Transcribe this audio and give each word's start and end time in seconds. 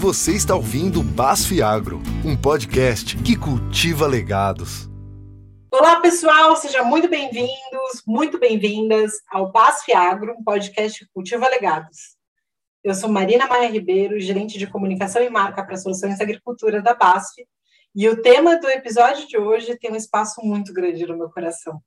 Você 0.00 0.36
está 0.36 0.54
ouvindo 0.54 1.02
Basf 1.02 1.60
Agro, 1.60 2.00
um 2.24 2.40
podcast 2.40 3.16
que 3.16 3.36
cultiva 3.36 4.06
legados. 4.06 4.88
Olá, 5.72 6.00
pessoal, 6.00 6.54
sejam 6.54 6.84
muito 6.84 7.08
bem-vindos, 7.08 8.04
muito 8.06 8.38
bem-vindas 8.38 9.14
ao 9.28 9.50
Basf 9.50 9.92
Agro, 9.92 10.36
um 10.38 10.44
podcast 10.44 11.00
que 11.00 11.10
cultiva 11.12 11.48
legados. 11.48 12.16
Eu 12.84 12.94
sou 12.94 13.10
Marina 13.10 13.48
Maia 13.48 13.68
Ribeiro, 13.68 14.20
gerente 14.20 14.56
de 14.56 14.68
comunicação 14.68 15.20
e 15.20 15.28
marca 15.28 15.64
para 15.64 15.76
soluções 15.76 16.14
de 16.14 16.22
agricultura 16.22 16.80
da 16.80 16.94
Basf, 16.94 17.34
e 17.92 18.08
o 18.08 18.22
tema 18.22 18.56
do 18.56 18.68
episódio 18.68 19.26
de 19.26 19.36
hoje 19.36 19.76
tem 19.78 19.90
um 19.90 19.96
espaço 19.96 20.40
muito 20.44 20.72
grande 20.72 21.04
no 21.08 21.18
meu 21.18 21.28
coração 21.28 21.82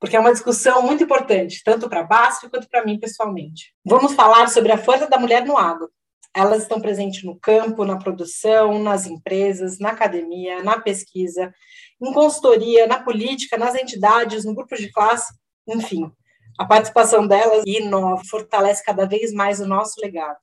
porque 0.00 0.16
é 0.16 0.20
uma 0.20 0.32
discussão 0.32 0.80
muito 0.80 1.04
importante, 1.04 1.60
tanto 1.62 1.86
para 1.86 2.00
a 2.00 2.04
BASF 2.04 2.48
quanto 2.48 2.66
para 2.70 2.82
mim 2.86 2.98
pessoalmente. 2.98 3.74
Vamos 3.84 4.14
falar 4.14 4.48
sobre 4.48 4.72
a 4.72 4.78
força 4.78 5.06
da 5.06 5.18
mulher 5.18 5.44
no 5.44 5.58
agro, 5.58 5.90
elas 6.34 6.62
estão 6.62 6.80
presentes 6.80 7.24
no 7.24 7.38
campo, 7.38 7.84
na 7.84 7.98
produção, 7.98 8.78
nas 8.78 9.06
empresas, 9.06 9.78
na 9.78 9.90
academia, 9.90 10.62
na 10.62 10.80
pesquisa, 10.80 11.52
em 12.00 12.12
consultoria, 12.12 12.86
na 12.86 13.02
política, 13.02 13.58
nas 13.58 13.74
entidades, 13.74 14.44
no 14.44 14.54
grupo 14.54 14.76
de 14.76 14.90
classe, 14.92 15.32
enfim. 15.66 16.10
A 16.58 16.64
participação 16.64 17.26
delas 17.26 17.62
inova, 17.66 18.22
fortalece 18.24 18.84
cada 18.84 19.06
vez 19.06 19.32
mais 19.32 19.60
o 19.60 19.66
nosso 19.66 20.00
legado. 20.00 20.38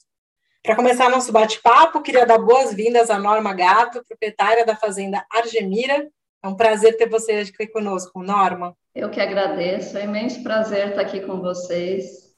Para 0.63 0.75
começar 0.75 1.09
nosso 1.09 1.31
bate-papo, 1.31 2.01
queria 2.01 2.25
dar 2.25 2.39
boas-vindas 2.39 3.09
à 3.09 3.17
Norma 3.17 3.53
Gato, 3.53 4.03
proprietária 4.05 4.65
da 4.65 4.75
Fazenda 4.75 5.25
Argemira. 5.31 6.09
É 6.43 6.47
um 6.47 6.55
prazer 6.55 6.97
ter 6.97 7.07
você 7.09 7.33
aqui 7.33 7.67
conosco, 7.67 8.21
Norma. 8.21 8.75
Eu 8.93 9.09
que 9.09 9.21
agradeço, 9.21 9.97
é 9.97 10.01
um 10.01 10.09
imenso 10.09 10.43
prazer 10.43 10.89
estar 10.89 11.01
aqui 11.01 11.21
com 11.21 11.39
vocês. 11.39 12.35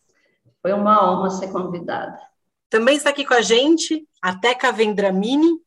Foi 0.61 0.73
uma 0.73 1.09
honra 1.09 1.29
ser 1.31 1.51
convidada. 1.51 2.28
Também 2.69 2.97
está 2.97 3.09
aqui 3.09 3.25
com 3.25 3.33
a 3.33 3.41
gente 3.41 4.07
a 4.21 4.35
Teca 4.35 4.71
Vendramini, 4.71 5.59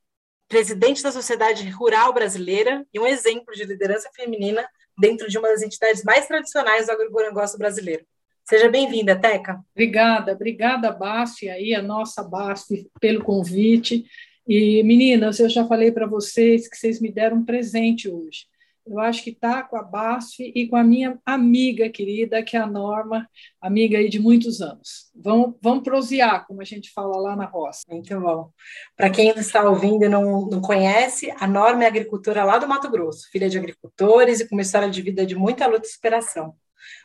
presidente 0.49 1.03
da 1.03 1.11
Sociedade 1.11 1.69
Rural 1.71 2.13
Brasileira 2.13 2.87
e 2.95 3.01
um 3.01 3.07
exemplo 3.07 3.53
de 3.55 3.65
liderança 3.65 4.09
feminina 4.15 4.65
dentro 4.97 5.29
de 5.29 5.37
uma 5.37 5.49
das 5.49 5.63
entidades 5.63 6.05
mais 6.05 6.27
tradicionais 6.27 6.87
do 6.87 6.93
agronegócio 6.93 7.59
brasileiro. 7.59 8.05
Seja 8.45 8.69
bem-vinda, 8.69 9.19
Teca. 9.19 9.61
Obrigada, 9.75 10.33
obrigada, 10.33 10.93
Basti, 10.93 11.49
aí, 11.49 11.75
a 11.75 11.83
nossa 11.83 12.23
Basti, 12.23 12.89
pelo 13.01 13.25
convite. 13.25 14.05
E, 14.47 14.83
meninas, 14.85 15.41
eu 15.41 15.49
já 15.49 15.67
falei 15.67 15.91
para 15.91 16.07
vocês 16.07 16.69
que 16.69 16.77
vocês 16.77 17.01
me 17.01 17.11
deram 17.11 17.39
um 17.39 17.45
presente 17.45 18.09
hoje 18.09 18.52
eu 18.87 18.99
acho 18.99 19.23
que 19.23 19.31
está 19.31 19.63
com 19.63 19.77
a 19.77 19.83
BASF 19.83 20.53
e 20.55 20.69
com 20.69 20.77
a 20.77 20.83
minha 20.83 21.19
amiga 21.25 21.89
querida, 21.89 22.43
que 22.43 22.57
é 22.57 22.61
a 22.61 22.67
Norma, 22.67 23.29
amiga 23.61 23.99
aí 23.99 24.09
de 24.09 24.19
muitos 24.19 24.61
anos. 24.61 25.11
Vamos, 25.15 25.55
vamos 25.63 25.85
prosear, 25.85 26.47
como 26.47 26.61
a 26.61 26.65
gente 26.65 26.91
fala 26.93 27.17
lá 27.19 27.37
na 27.37 27.45
roça. 27.45 27.83
Muito 27.89 28.19
bom. 28.21 28.51
Para 28.97 29.11
quem 29.11 29.29
está 29.31 29.69
ouvindo 29.69 30.05
e 30.05 30.09
não, 30.09 30.47
não 30.47 30.61
conhece, 30.61 31.33
a 31.39 31.47
Norma 31.47 31.85
é 31.85 31.87
agricultora 31.87 32.45
lá 32.45 32.59
do 32.59 32.69
Mato 32.69 32.91
Grosso, 32.91 33.31
filha 33.31 33.49
de 33.49 33.59
agricultores 33.59 34.41
e 34.41 34.49
com 34.49 34.57
uma 34.57 34.63
história 34.63 34.91
de 34.91 35.01
vida 35.01 35.25
de 35.25 35.35
muita 35.35 35.67
luta 35.67 35.87
e 35.87 35.91
superação. 35.91 36.55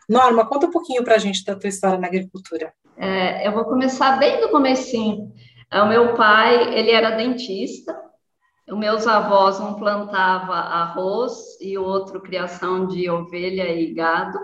Norma, 0.10 0.46
conta 0.46 0.68
um 0.68 0.72
pouquinho 0.72 1.04
para 1.04 1.16
a 1.16 1.20
gente 1.20 1.44
da 1.44 1.56
tua 1.56 1.70
história 1.70 2.00
na 2.00 2.08
agricultura. 2.08 2.74
É, 2.98 3.48
eu 3.48 3.52
vou 3.52 3.66
começar 3.66 4.18
bem 4.18 4.42
do 4.42 4.50
comecinho. 4.50 5.32
O 5.72 5.86
meu 5.86 6.16
pai, 6.16 6.74
ele 6.74 6.92
era 6.92 7.12
dentista, 7.12 7.94
os 8.70 8.78
meus 8.78 9.08
avós 9.08 9.60
um 9.60 9.76
plantava 9.76 10.54
arroz 10.54 11.60
e 11.62 11.78
o 11.78 11.84
outro 11.84 12.22
criação 12.22 12.86
de 12.86 13.10
ovelha 13.10 13.70
e 13.70 13.94
gado. 13.94 14.38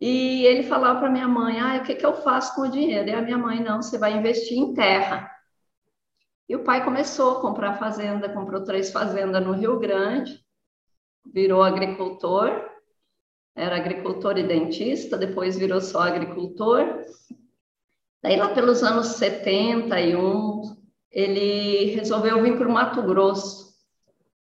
E 0.00 0.44
ele 0.44 0.64
falava 0.64 1.00
para 1.00 1.10
minha 1.10 1.28
mãe: 1.28 1.60
"Ah, 1.60 1.78
o 1.78 1.84
que, 1.84 1.94
que 1.94 2.04
eu 2.04 2.14
faço 2.22 2.54
com 2.54 2.62
o 2.62 2.70
dinheiro?" 2.70 3.08
E 3.08 3.12
a 3.14 3.22
minha 3.22 3.38
mãe: 3.38 3.60
"Não, 3.62 3.80
você 3.80 3.96
vai 3.96 4.16
investir 4.16 4.58
em 4.58 4.74
terra." 4.74 5.30
E 6.48 6.54
o 6.54 6.64
pai 6.64 6.84
começou 6.84 7.38
a 7.38 7.40
comprar 7.40 7.74
fazenda, 7.78 8.28
comprou 8.28 8.62
três 8.62 8.90
fazendas 8.90 9.44
no 9.44 9.52
Rio 9.52 9.78
Grande, 9.78 10.40
virou 11.32 11.62
agricultor, 11.62 12.50
era 13.54 13.76
agricultor 13.76 14.38
e 14.38 14.42
dentista, 14.46 15.16
depois 15.16 15.56
virou 15.56 15.80
só 15.80 16.02
agricultor. 16.02 17.02
Daí 18.22 18.36
lá 18.36 18.50
pelos 18.50 18.82
anos 18.82 19.06
71, 19.16 20.75
ele 21.16 21.94
resolveu 21.94 22.42
vir 22.42 22.58
para 22.58 22.68
o 22.68 22.70
Mato 22.70 23.02
Grosso. 23.02 23.74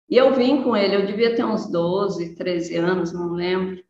E 0.10 0.16
eu 0.16 0.34
vim 0.34 0.64
com 0.64 0.78
ele, 0.78 0.96
eu 0.96 1.06
devia 1.06 1.36
ter 1.36 1.44
uns 1.44 1.70
12, 1.70 2.36
13 2.36 2.78
anos, 2.78 3.12
não 3.12 3.34
lembro. 3.34 3.84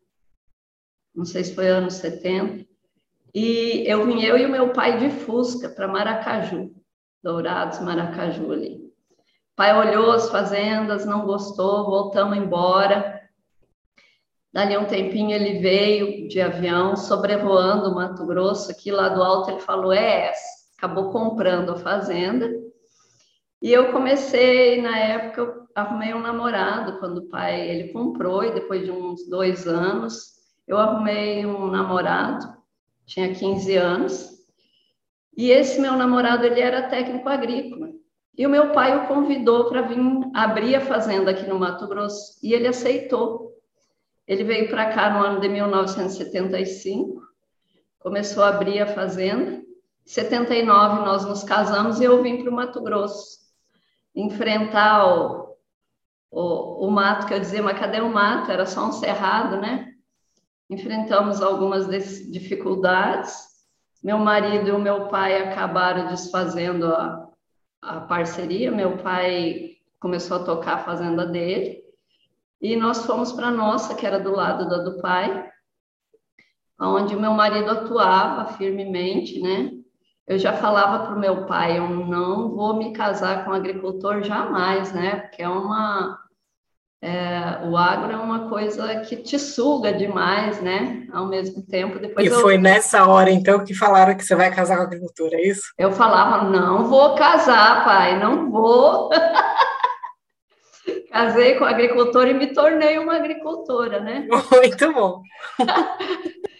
Não 1.13 1.23
sei 1.23 1.43
se 1.43 1.53
foi 1.53 1.67
anos 1.67 1.93
70. 1.95 2.65
E 3.31 3.83
eu 3.85 4.03
vim, 4.07 4.23
eu 4.23 4.35
e 4.39 4.47
o 4.47 4.49
meu 4.49 4.73
pai 4.73 4.97
de 4.97 5.11
Fusca 5.11 5.69
para 5.69 5.87
Maracaju, 5.87 6.73
Dourados, 7.21 7.79
Maracaju 7.79 8.51
ali. 8.51 8.77
O 8.77 9.55
pai 9.55 9.77
olhou 9.77 10.11
as 10.11 10.31
fazendas, 10.31 11.05
não 11.05 11.27
gostou, 11.27 11.85
voltamos 11.85 12.39
embora. 12.39 13.21
Dali 14.51 14.75
um 14.77 14.85
tempinho 14.85 15.29
ele 15.29 15.59
veio 15.59 16.27
de 16.27 16.41
avião, 16.41 16.95
sobrevoando 16.95 17.91
o 17.91 17.95
Mato 17.95 18.25
Grosso, 18.25 18.71
aqui 18.71 18.91
lá 18.91 19.09
do 19.09 19.21
alto 19.21 19.51
ele 19.51 19.59
falou, 19.59 19.93
é 19.93 20.29
essa 20.29 20.63
acabou 20.83 21.11
comprando 21.11 21.71
a 21.71 21.77
fazenda. 21.77 22.51
E 23.63 23.71
eu 23.71 23.93
comecei, 23.93 24.81
na 24.81 24.97
época, 24.97 25.39
eu 25.39 25.67
arrumei 25.73 26.13
um 26.13 26.19
namorado 26.19 26.99
quando 26.99 27.19
o 27.19 27.29
pai 27.29 27.69
ele 27.69 27.93
comprou, 27.93 28.43
e 28.43 28.53
depois 28.53 28.83
de 28.83 28.91
uns 28.91 29.25
dois 29.29 29.65
anos, 29.65 30.33
eu 30.67 30.77
arrumei 30.77 31.45
um 31.45 31.67
namorado, 31.67 32.45
tinha 33.05 33.33
15 33.33 33.77
anos, 33.77 34.29
e 35.37 35.49
esse 35.49 35.79
meu 35.79 35.93
namorado 35.93 36.45
ele 36.45 36.59
era 36.59 36.89
técnico 36.89 37.29
agrícola. 37.29 37.87
E 38.37 38.45
o 38.45 38.49
meu 38.49 38.73
pai 38.73 38.97
o 38.97 39.07
convidou 39.07 39.69
para 39.69 39.83
vir 39.83 39.97
abrir 40.33 40.75
a 40.75 40.81
fazenda 40.81 41.31
aqui 41.31 41.47
no 41.47 41.57
Mato 41.57 41.87
Grosso, 41.87 42.37
e 42.43 42.53
ele 42.53 42.67
aceitou. 42.67 43.53
Ele 44.27 44.43
veio 44.43 44.67
para 44.67 44.91
cá 44.91 45.09
no 45.09 45.25
ano 45.25 45.39
de 45.39 45.47
1975, 45.47 47.21
começou 47.97 48.43
a 48.43 48.49
abrir 48.49 48.81
a 48.81 48.87
fazenda, 48.87 49.63
79 50.05 51.05
nós 51.05 51.23
nos 51.23 51.45
casamos 51.45 52.01
e 52.01 52.03
eu 52.03 52.21
vim 52.21 52.41
para 52.41 52.51
o 52.51 52.53
Mato 52.53 52.81
Grosso 52.83 53.42
enfrentar 54.15 55.05
o, 55.05 55.55
o, 56.31 56.87
o, 56.87 56.91
mato, 56.91 57.27
que 57.27 57.33
eu 57.33 57.39
dizia, 57.39 57.63
mas 57.63 57.79
cadê 57.79 58.01
o 58.01 58.09
mato? 58.09 58.51
Era 58.51 58.65
só 58.65 58.87
um 58.87 58.91
cerrado, 58.91 59.57
né? 59.59 59.93
Enfrentamos 60.69 61.41
algumas 61.41 61.87
dificuldades. 62.31 63.35
Meu 64.03 64.17
marido 64.17 64.67
e 64.67 64.71
o 64.71 64.79
meu 64.79 65.07
pai 65.07 65.37
acabaram 65.41 66.07
desfazendo 66.07 66.87
a, 66.87 67.29
a 67.81 68.01
parceria. 68.01 68.71
Meu 68.71 68.97
pai 68.97 69.77
começou 69.99 70.37
a 70.37 70.43
tocar 70.43 70.75
a 70.75 70.83
fazenda 70.83 71.25
dele. 71.25 71.83
E 72.61 72.75
nós 72.75 73.05
fomos 73.05 73.31
para 73.31 73.47
a 73.47 73.51
nossa, 73.51 73.95
que 73.95 74.05
era 74.05 74.19
do 74.19 74.31
lado 74.31 74.69
da 74.69 74.77
do 74.77 75.01
pai, 75.01 75.49
onde 76.79 77.15
meu 77.15 77.33
marido 77.33 77.69
atuava 77.69 78.53
firmemente, 78.53 79.39
né? 79.41 79.82
Eu 80.27 80.37
já 80.37 80.53
falava 80.53 81.05
para 81.05 81.15
o 81.15 81.19
meu 81.19 81.45
pai, 81.45 81.77
eu 81.77 81.89
não 81.89 82.55
vou 82.55 82.75
me 82.75 82.93
casar 82.93 83.43
com 83.43 83.51
um 83.51 83.55
agricultor 83.55 84.23
jamais, 84.23 84.93
né? 84.93 85.17
Porque 85.17 85.41
é 85.41 85.49
uma 85.49 86.23
é, 87.03 87.59
o 87.65 87.75
agro 87.75 88.13
é 88.13 88.15
uma 88.15 88.47
coisa 88.47 89.01
que 89.01 89.17
te 89.17 89.37
suga 89.37 89.91
demais, 89.91 90.61
né? 90.61 91.05
Ao 91.11 91.27
mesmo 91.27 91.61
tempo, 91.61 91.99
depois 91.99 92.25
e 92.25 92.29
eu... 92.29 92.39
foi 92.39 92.57
nessa 92.57 93.05
hora 93.05 93.29
então 93.29 93.65
que 93.65 93.73
falaram 93.73 94.15
que 94.15 94.23
você 94.23 94.33
vai 94.35 94.49
casar 94.55 94.77
com 94.77 94.83
agricultura, 94.83 95.35
é 95.35 95.45
isso? 95.45 95.63
Eu 95.77 95.91
falava, 95.91 96.49
não 96.49 96.85
vou 96.85 97.13
casar, 97.15 97.83
pai, 97.83 98.17
não 98.17 98.49
vou. 98.49 99.09
Casei 101.11 101.55
com 101.55 101.65
agricultor 101.65 102.27
e 102.27 102.33
me 102.33 102.53
tornei 102.53 102.97
uma 102.97 103.17
agricultora, 103.17 103.99
né? 103.99 104.25
Muito 104.49 104.93
bom. 104.93 105.21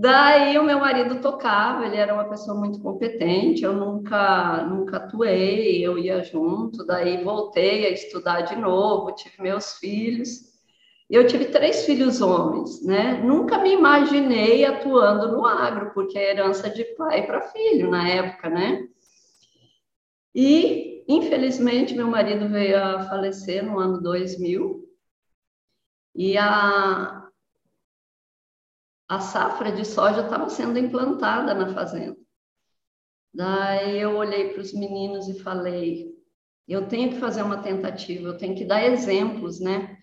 Daí 0.00 0.58
o 0.58 0.64
meu 0.64 0.80
marido 0.80 1.20
tocava, 1.20 1.84
ele 1.84 1.98
era 1.98 2.14
uma 2.14 2.24
pessoa 2.24 2.56
muito 2.58 2.80
competente, 2.80 3.64
eu 3.64 3.74
nunca, 3.74 4.64
nunca 4.64 4.96
atuei, 4.96 5.84
eu 5.86 5.98
ia 5.98 6.24
junto, 6.24 6.86
daí 6.86 7.22
voltei 7.22 7.84
a 7.84 7.90
estudar 7.90 8.40
de 8.40 8.56
novo, 8.56 9.14
tive 9.14 9.42
meus 9.42 9.74
filhos. 9.74 10.48
Eu 11.10 11.26
tive 11.26 11.46
três 11.46 11.84
filhos 11.84 12.22
homens, 12.22 12.82
né? 12.82 13.20
Nunca 13.22 13.58
me 13.58 13.74
imaginei 13.74 14.64
atuando 14.64 15.32
no 15.32 15.44
agro, 15.44 15.92
porque 15.92 16.18
é 16.18 16.30
herança 16.30 16.70
de 16.70 16.82
pai 16.96 17.26
para 17.26 17.42
filho 17.42 17.90
na 17.90 18.08
época, 18.08 18.48
né? 18.48 18.88
E, 20.34 21.04
infelizmente, 21.08 21.94
meu 21.94 22.08
marido 22.08 22.48
veio 22.48 22.82
a 22.82 23.02
falecer 23.02 23.62
no 23.62 23.78
ano 23.78 24.00
2000. 24.00 24.82
E 26.14 26.38
a, 26.38 27.19
a 29.10 29.18
safra 29.18 29.72
de 29.72 29.84
soja 29.84 30.20
estava 30.20 30.48
sendo 30.48 30.78
implantada 30.78 31.52
na 31.52 31.74
fazenda. 31.74 32.16
Daí 33.34 33.98
eu 33.98 34.16
olhei 34.16 34.50
para 34.50 34.62
os 34.62 34.72
meninos 34.72 35.28
e 35.28 35.40
falei: 35.40 36.14
eu 36.68 36.86
tenho 36.86 37.10
que 37.10 37.18
fazer 37.18 37.42
uma 37.42 37.60
tentativa, 37.60 38.28
eu 38.28 38.38
tenho 38.38 38.54
que 38.54 38.64
dar 38.64 38.84
exemplos, 38.84 39.58
né? 39.58 39.98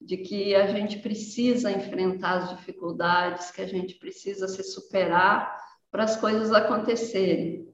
De 0.00 0.18
que 0.18 0.54
a 0.54 0.68
gente 0.68 1.00
precisa 1.00 1.72
enfrentar 1.72 2.44
as 2.44 2.50
dificuldades, 2.50 3.50
que 3.50 3.60
a 3.60 3.66
gente 3.66 3.96
precisa 3.96 4.46
se 4.46 4.62
superar 4.62 5.60
para 5.90 6.04
as 6.04 6.16
coisas 6.16 6.52
acontecerem. 6.52 7.68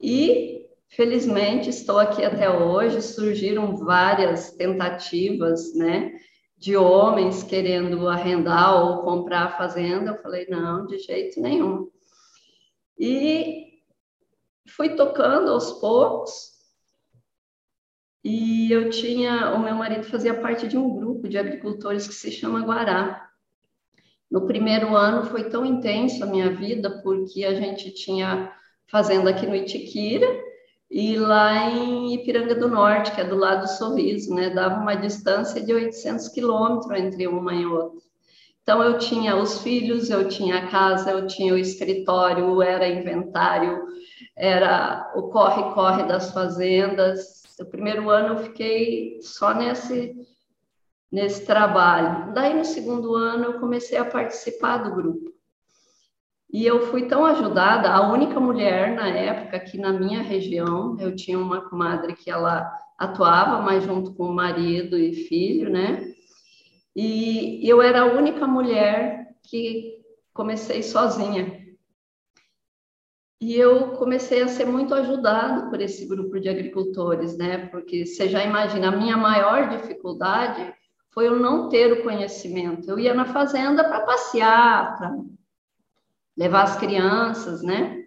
E 0.00 0.58
Felizmente, 0.92 1.70
estou 1.70 2.00
aqui 2.00 2.24
até 2.24 2.50
hoje. 2.50 3.00
Surgiram 3.00 3.76
várias 3.76 4.50
tentativas, 4.50 5.72
né, 5.72 6.12
de 6.60 6.76
homens 6.76 7.42
querendo 7.42 8.06
arrendar 8.06 8.84
ou 8.84 9.02
comprar 9.02 9.44
a 9.46 9.56
fazenda. 9.56 10.10
Eu 10.10 10.22
falei, 10.22 10.46
não, 10.46 10.86
de 10.86 10.98
jeito 10.98 11.40
nenhum. 11.40 11.90
E 12.98 13.80
fui 14.68 14.90
tocando 14.90 15.50
aos 15.50 15.72
poucos. 15.80 16.50
E 18.22 18.70
eu 18.70 18.90
tinha, 18.90 19.54
o 19.54 19.58
meu 19.58 19.74
marido 19.74 20.04
fazia 20.04 20.38
parte 20.38 20.68
de 20.68 20.76
um 20.76 20.94
grupo 20.94 21.26
de 21.26 21.38
agricultores 21.38 22.06
que 22.06 22.12
se 22.12 22.30
chama 22.30 22.60
Guará. 22.60 23.30
No 24.30 24.46
primeiro 24.46 24.94
ano 24.94 25.30
foi 25.30 25.48
tão 25.48 25.64
intenso 25.64 26.22
a 26.22 26.26
minha 26.26 26.54
vida, 26.54 27.00
porque 27.02 27.42
a 27.42 27.54
gente 27.54 27.90
tinha 27.92 28.54
fazenda 28.86 29.30
aqui 29.30 29.46
no 29.46 29.56
Itiquira 29.56 30.49
e 30.90 31.16
lá 31.16 31.70
em 31.70 32.14
Ipiranga 32.14 32.54
do 32.54 32.68
Norte, 32.68 33.12
que 33.12 33.20
é 33.20 33.24
do 33.24 33.36
lado 33.36 33.62
do 33.62 33.68
Sorriso, 33.68 34.34
né? 34.34 34.50
Dava 34.50 34.80
uma 34.80 34.96
distância 34.96 35.62
de 35.62 35.72
800 35.72 36.28
quilômetros 36.28 36.98
entre 36.98 37.28
uma 37.28 37.54
e 37.54 37.64
outra. 37.64 38.00
Então, 38.62 38.82
eu 38.82 38.98
tinha 38.98 39.36
os 39.36 39.62
filhos, 39.62 40.10
eu 40.10 40.28
tinha 40.28 40.58
a 40.58 40.66
casa, 40.68 41.12
eu 41.12 41.26
tinha 41.26 41.54
o 41.54 41.58
escritório, 41.58 42.60
era 42.60 42.88
inventário, 42.88 43.80
era 44.36 45.12
o 45.14 45.28
corre-corre 45.30 46.04
das 46.04 46.32
fazendas. 46.32 47.42
O 47.60 47.64
primeiro 47.66 48.10
ano 48.10 48.34
eu 48.34 48.44
fiquei 48.44 49.20
só 49.22 49.54
nesse, 49.54 50.14
nesse 51.10 51.46
trabalho. 51.46 52.32
Daí, 52.32 52.54
no 52.54 52.64
segundo 52.64 53.14
ano, 53.14 53.44
eu 53.44 53.60
comecei 53.60 53.96
a 53.96 54.04
participar 54.04 54.78
do 54.78 54.94
grupo. 54.94 55.29
E 56.52 56.66
eu 56.66 56.88
fui 56.88 57.06
tão 57.06 57.24
ajudada, 57.24 57.90
a 57.90 58.10
única 58.10 58.40
mulher 58.40 58.94
na 58.94 59.08
época 59.08 59.56
aqui 59.56 59.78
na 59.78 59.92
minha 59.92 60.20
região, 60.20 60.96
eu 60.98 61.14
tinha 61.14 61.38
uma 61.38 61.60
comadre 61.68 62.14
que 62.14 62.30
ela 62.30 62.68
atuava 62.98 63.62
mais 63.62 63.84
junto 63.84 64.12
com 64.14 64.24
o 64.24 64.34
marido 64.34 64.98
e 64.98 65.14
filho, 65.14 65.70
né? 65.70 66.12
E 66.94 67.60
eu 67.68 67.80
era 67.80 68.02
a 68.02 68.12
única 68.12 68.46
mulher 68.48 69.28
que 69.44 70.02
comecei 70.34 70.82
sozinha. 70.82 71.60
E 73.40 73.56
eu 73.56 73.92
comecei 73.92 74.42
a 74.42 74.48
ser 74.48 74.66
muito 74.66 74.92
ajudado 74.92 75.70
por 75.70 75.80
esse 75.80 76.04
grupo 76.06 76.38
de 76.38 76.48
agricultores, 76.48 77.38
né? 77.38 77.68
Porque 77.68 78.04
você 78.04 78.28
já 78.28 78.44
imagina, 78.44 78.88
a 78.88 78.96
minha 78.96 79.16
maior 79.16 79.68
dificuldade 79.68 80.74
foi 81.10 81.28
eu 81.28 81.38
não 81.38 81.68
ter 81.68 81.92
o 81.92 82.02
conhecimento. 82.02 82.90
Eu 82.90 82.98
ia 82.98 83.14
na 83.14 83.24
fazenda 83.24 83.84
para 83.84 84.00
passear, 84.00 84.98
para 84.98 85.16
levar 86.40 86.62
as 86.62 86.76
crianças, 86.76 87.62
né? 87.62 88.02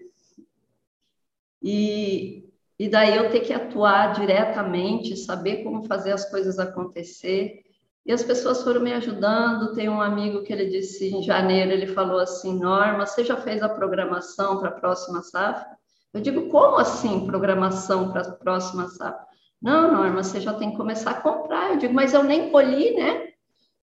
E, 1.62 2.50
e 2.80 2.90
daí 2.90 3.16
eu 3.16 3.30
ter 3.30 3.42
que 3.42 3.54
atuar 3.54 4.14
diretamente, 4.14 5.16
saber 5.16 5.64
como 5.64 5.84
fazer 5.84 6.14
as 6.14 6.28
coisas 6.32 6.58
acontecer. 6.58 7.62
E 8.04 8.12
as 8.12 8.24
pessoas 8.24 8.64
foram 8.64 8.82
me 8.82 8.92
ajudando. 8.92 9.76
Tem 9.76 9.88
um 9.88 10.02
amigo 10.02 10.42
que 10.42 10.52
ele 10.52 10.66
disse 10.66 11.14
em 11.14 11.22
janeiro, 11.22 11.72
ele 11.72 11.86
falou 11.86 12.20
assim: 12.20 12.58
Norma, 12.58 13.06
você 13.06 13.24
já 13.24 13.38
fez 13.38 13.62
a 13.62 13.70
programação 13.70 14.60
para 14.60 14.70
a 14.70 14.80
próxima 14.80 15.22
safra? 15.22 15.78
Eu 16.12 16.20
digo: 16.20 16.50
como 16.50 16.78
assim 16.78 17.28
programação 17.28 18.12
para 18.12 18.22
a 18.22 18.32
próxima 18.32 18.88
safra? 18.88 19.28
Não, 19.62 19.92
Norma, 19.92 20.24
você 20.24 20.42
já 20.42 20.56
tem 20.56 20.72
que 20.72 20.78
começar 20.78 21.12
a 21.12 21.22
comprar. 21.22 21.70
Eu 21.70 21.78
digo: 21.78 21.94
mas 21.94 22.16
eu 22.16 22.24
nem 22.24 22.50
colhi, 22.50 22.96
né? 22.96 23.28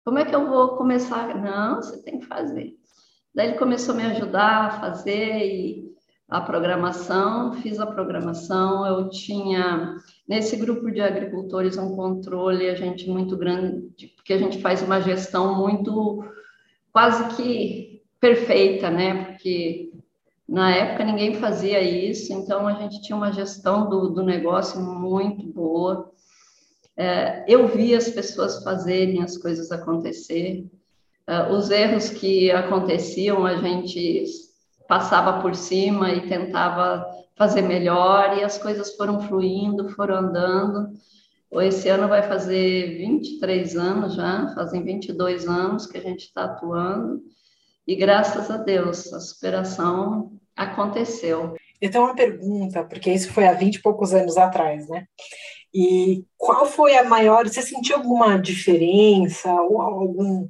Como 0.03 0.17
é 0.17 0.25
que 0.25 0.33
eu 0.33 0.47
vou 0.49 0.69
começar? 0.69 1.39
Não, 1.39 1.75
você 1.75 2.01
tem 2.01 2.17
que 2.17 2.25
fazer. 2.25 2.78
Daí 3.39 3.51
ele 3.51 3.57
começou 3.57 3.93
a 3.93 3.97
me 3.97 4.03
ajudar 4.03 4.65
a 4.65 4.81
fazer 4.81 5.85
a 6.27 6.41
programação, 6.41 7.53
fiz 7.53 7.79
a 7.79 7.85
programação, 7.85 8.85
eu 8.85 9.09
tinha 9.09 9.95
nesse 10.27 10.57
grupo 10.57 10.91
de 10.91 10.99
agricultores 10.99 11.77
um 11.77 11.95
controle 11.95 12.69
a 12.69 12.75
gente 12.75 13.09
muito 13.09 13.37
grande, 13.37 14.07
porque 14.17 14.33
a 14.33 14.37
gente 14.37 14.61
faz 14.61 14.81
uma 14.81 14.99
gestão 14.99 15.55
muito 15.55 16.21
quase 16.91 17.33
que 17.37 18.01
perfeita, 18.19 18.91
né? 18.91 19.23
Porque 19.23 19.93
na 20.45 20.75
época 20.75 21.05
ninguém 21.05 21.35
fazia 21.35 21.79
isso, 21.79 22.33
então 22.33 22.67
a 22.67 22.73
gente 22.73 23.01
tinha 23.01 23.15
uma 23.15 23.31
gestão 23.31 23.89
do, 23.89 24.09
do 24.09 24.21
negócio 24.21 24.81
muito 24.81 25.47
boa. 25.47 26.11
É, 26.97 27.45
eu 27.47 27.69
vi 27.69 27.95
as 27.95 28.09
pessoas 28.09 28.61
fazerem 28.61 29.23
as 29.23 29.37
coisas 29.37 29.71
acontecer. 29.71 30.69
Uh, 31.29 31.53
os 31.53 31.69
erros 31.69 32.09
que 32.09 32.49
aconteciam, 32.49 33.45
a 33.45 33.57
gente 33.57 34.23
passava 34.87 35.39
por 35.43 35.53
cima 35.53 36.11
e 36.11 36.27
tentava 36.27 37.05
fazer 37.37 37.61
melhor, 37.61 38.35
e 38.35 38.43
as 38.43 38.57
coisas 38.57 38.95
foram 38.95 39.21
fluindo, 39.21 39.89
foram 39.89 40.15
andando. 40.15 40.89
Esse 41.61 41.87
ano 41.87 42.07
vai 42.07 42.23
fazer 42.23 42.97
23 42.97 43.75
anos 43.77 44.15
já, 44.15 44.51
fazem 44.55 44.83
22 44.83 45.47
anos 45.47 45.85
que 45.85 45.99
a 45.99 46.01
gente 46.01 46.21
está 46.21 46.45
atuando, 46.45 47.21
e 47.85 47.95
graças 47.95 48.49
a 48.49 48.57
Deus 48.57 49.13
a 49.13 49.19
superação 49.19 50.31
aconteceu. 50.55 51.55
Eu 51.79 51.91
tenho 51.91 52.05
uma 52.05 52.15
pergunta, 52.15 52.83
porque 52.83 53.11
isso 53.11 53.31
foi 53.31 53.47
há 53.47 53.53
20 53.53 53.75
e 53.75 53.81
poucos 53.83 54.15
anos 54.15 54.35
atrás, 54.35 54.89
né? 54.89 55.05
E 55.71 56.25
qual 56.35 56.65
foi 56.65 56.97
a 56.97 57.03
maior? 57.03 57.47
Você 57.47 57.61
sentiu 57.61 57.97
alguma 57.97 58.35
diferença 58.37 59.53
ou 59.53 59.79
algum 59.79 60.49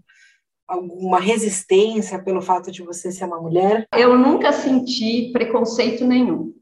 alguma 0.69 1.19
resistência 1.19 2.23
pelo 2.23 2.41
fato 2.41 2.71
de 2.71 2.83
você 2.83 3.11
ser 3.11 3.25
uma 3.25 3.41
mulher? 3.41 3.87
Eu 3.97 4.17
nunca 4.17 4.53
senti 4.53 5.31
preconceito 5.33 6.05
nenhum. 6.05 6.53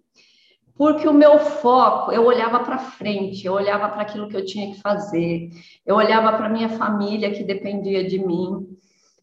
Porque 0.76 1.08
o 1.08 1.14
meu 1.14 1.40
foco, 1.40 2.12
eu 2.12 2.24
olhava 2.24 2.60
para 2.60 2.78
frente, 2.78 3.46
eu 3.46 3.54
olhava 3.54 3.90
para 3.90 4.04
aquilo 4.04 4.30
que 4.30 4.38
eu 4.38 4.46
tinha 4.46 4.72
que 4.72 4.80
fazer, 4.80 5.50
eu 5.86 5.96
olhava 5.96 6.38
para 6.38 6.50
minha 6.50 6.70
família 6.70 7.32
que 7.32 7.44
dependia 7.44 8.08
de 8.08 8.20
mim, 8.20 8.68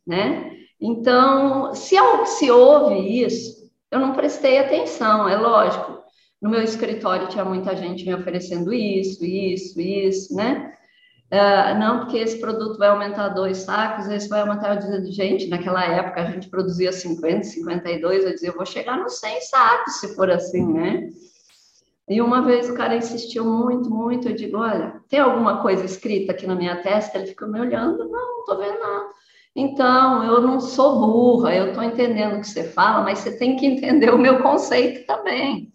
né? 0.04 0.50
Então, 0.80 1.72
se, 1.72 1.94
se 2.26 2.50
houve 2.50 3.22
isso, 3.22 3.70
eu 3.90 4.00
não 4.00 4.12
prestei 4.12 4.58
atenção, 4.58 5.28
é 5.28 5.36
lógico. 5.36 6.02
No 6.42 6.50
meu 6.50 6.60
escritório 6.60 7.28
tinha 7.28 7.44
muita 7.44 7.74
gente 7.76 8.04
me 8.04 8.14
oferecendo 8.14 8.72
isso, 8.72 9.24
isso, 9.24 9.80
isso, 9.80 10.34
né? 10.34 10.72
Uh, 11.32 11.78
não, 11.78 12.00
porque 12.00 12.18
esse 12.18 12.38
produto 12.38 12.78
vai 12.78 12.88
aumentar 12.88 13.28
dois 13.28 13.58
sacos, 13.58 14.06
esse 14.08 14.28
vai 14.28 14.40
aumentar. 14.40 14.76
Eu 14.76 15.04
gente, 15.10 15.48
naquela 15.48 15.84
época 15.84 16.22
a 16.22 16.30
gente 16.30 16.48
produzia 16.48 16.92
50, 16.92 17.44
52, 17.44 18.24
eu 18.24 18.30
dizia, 18.32 18.48
eu 18.50 18.54
vou 18.54 18.66
chegar 18.66 18.98
nos 18.98 19.18
100 19.18 19.40
sacos 19.40 20.00
se 20.00 20.14
for 20.14 20.30
assim, 20.30 20.64
né? 20.72 21.08
E 22.08 22.20
uma 22.20 22.42
vez 22.42 22.68
o 22.68 22.74
cara 22.74 22.96
insistiu 22.96 23.44
muito, 23.44 23.88
muito, 23.88 24.28
eu 24.28 24.34
digo, 24.34 24.58
olha, 24.58 25.00
tem 25.08 25.18
alguma 25.18 25.62
coisa 25.62 25.84
escrita 25.84 26.32
aqui 26.32 26.46
na 26.46 26.54
minha 26.54 26.82
testa? 26.82 27.16
Ele 27.16 27.28
ficou 27.28 27.48
me 27.48 27.58
olhando, 27.58 28.06
não, 28.06 28.36
não 28.38 28.44
tô 28.44 28.56
vendo 28.58 28.78
nada. 28.78 29.06
Então, 29.56 30.22
eu 30.24 30.40
não 30.40 30.60
sou 30.60 30.98
burra, 30.98 31.54
eu 31.54 31.68
estou 31.68 31.82
entendendo 31.82 32.36
o 32.36 32.40
que 32.40 32.48
você 32.48 32.64
fala, 32.64 33.02
mas 33.02 33.20
você 33.20 33.36
tem 33.38 33.56
que 33.56 33.64
entender 33.64 34.10
o 34.10 34.18
meu 34.18 34.42
conceito 34.42 35.06
também. 35.06 35.72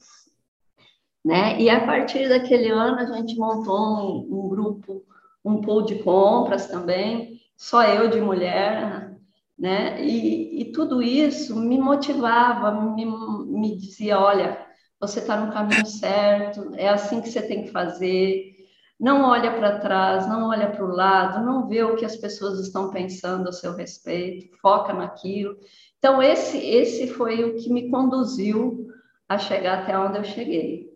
Né? 1.26 1.60
E 1.60 1.70
a 1.70 1.86
partir 1.86 2.30
daquele 2.30 2.70
ano, 2.70 3.00
a 3.00 3.06
gente 3.06 3.36
montou 3.38 3.78
um, 3.78 4.46
um 4.46 4.50
grupo 4.50 5.04
um 5.44 5.62
pool 5.62 5.84
de 5.84 6.04
compras 6.04 6.68
também, 6.68 7.40
só 7.56 7.84
eu 7.84 8.10
de 8.10 8.22
mulher, 8.22 9.18
né? 9.58 10.04
E, 10.04 10.62
e 10.62 10.72
tudo 10.72 11.02
isso 11.02 11.56
me 11.56 11.78
motivava, 11.78 12.72
me, 12.72 13.06
me 13.06 13.78
dizia: 13.78 14.20
olha, 14.20 14.66
você 15.00 15.20
está 15.20 15.38
no 15.38 15.52
caminho 15.52 15.86
certo, 15.86 16.72
é 16.76 16.90
assim 16.90 17.22
que 17.22 17.30
você 17.30 17.42
tem 17.42 17.64
que 17.64 17.72
fazer. 17.72 18.56
Não 19.00 19.24
olha 19.24 19.54
para 19.54 19.80
trás, 19.80 20.28
não 20.28 20.50
olha 20.50 20.70
para 20.70 20.84
o 20.84 20.94
lado, 20.94 21.46
não 21.46 21.68
vê 21.68 21.84
o 21.84 21.96
que 21.96 22.04
as 22.04 22.18
pessoas 22.18 22.60
estão 22.60 22.92
pensando 22.92 23.48
a 23.48 23.54
seu 23.54 23.74
respeito, 23.74 24.58
foca 24.62 24.94
naquilo. 24.94 25.56
Então, 25.98 26.22
esse, 26.22 26.58
esse 26.58 27.08
foi 27.08 27.46
o 27.46 27.56
que 27.56 27.72
me 27.72 27.90
conduziu 27.90 28.88
a 29.28 29.38
chegar 29.38 29.84
até 29.84 29.98
onde 29.98 30.18
eu 30.18 30.24
cheguei. 30.26 30.90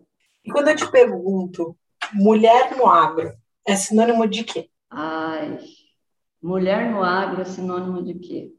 E 0.43 0.51
quando 0.51 0.67
eu 0.67 0.75
te 0.75 0.89
pergunto, 0.91 1.77
mulher 2.13 2.75
no 2.75 2.87
agro, 2.87 3.31
é 3.65 3.75
sinônimo 3.75 4.27
de 4.27 4.43
quê? 4.43 4.69
Ai, 4.89 5.59
mulher 6.41 6.91
no 6.91 7.03
agro 7.03 7.41
é 7.41 7.45
sinônimo 7.45 8.03
de 8.03 8.15
quê? 8.15 8.53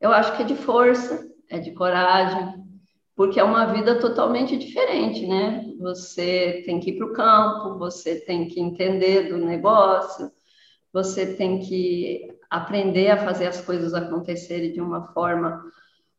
Eu 0.00 0.10
acho 0.10 0.36
que 0.36 0.42
é 0.42 0.46
de 0.46 0.56
força, 0.56 1.28
é 1.48 1.58
de 1.58 1.72
coragem, 1.72 2.62
porque 3.14 3.38
é 3.38 3.44
uma 3.44 3.66
vida 3.66 4.00
totalmente 4.00 4.56
diferente, 4.56 5.26
né? 5.26 5.64
Você 5.78 6.62
tem 6.66 6.80
que 6.80 6.90
ir 6.90 6.96
para 6.96 7.06
o 7.06 7.12
campo, 7.12 7.78
você 7.78 8.20
tem 8.20 8.48
que 8.48 8.60
entender 8.60 9.28
do 9.28 9.38
negócio, 9.38 10.30
você 10.92 11.34
tem 11.34 11.60
que 11.60 12.28
aprender 12.50 13.10
a 13.10 13.24
fazer 13.24 13.46
as 13.46 13.60
coisas 13.60 13.94
acontecerem 13.94 14.72
de 14.72 14.80
uma 14.80 15.12
forma 15.12 15.64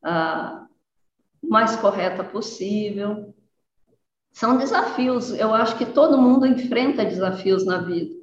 ah, 0.01 0.65
mais 1.41 1.75
correta 1.75 2.23
possível 2.23 3.33
são 4.33 4.57
desafios. 4.57 5.31
Eu 5.31 5.53
acho 5.53 5.77
que 5.77 5.85
todo 5.85 6.17
mundo 6.17 6.45
enfrenta 6.45 7.05
desafios 7.05 7.65
na 7.65 7.77
vida. 7.77 8.13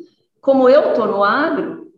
Como 0.41 0.69
eu 0.69 0.91
estou 0.91 1.07
no 1.07 1.23
agro, 1.23 1.93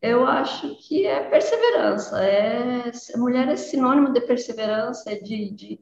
eu 0.00 0.26
acho 0.26 0.74
que 0.76 1.06
é 1.06 1.22
perseverança. 1.22 2.24
É, 2.24 2.90
mulher 3.16 3.48
é 3.48 3.56
sinônimo 3.56 4.12
de 4.12 4.20
perseverança, 4.22 5.12
é 5.12 5.16
de, 5.16 5.50
de, 5.50 5.80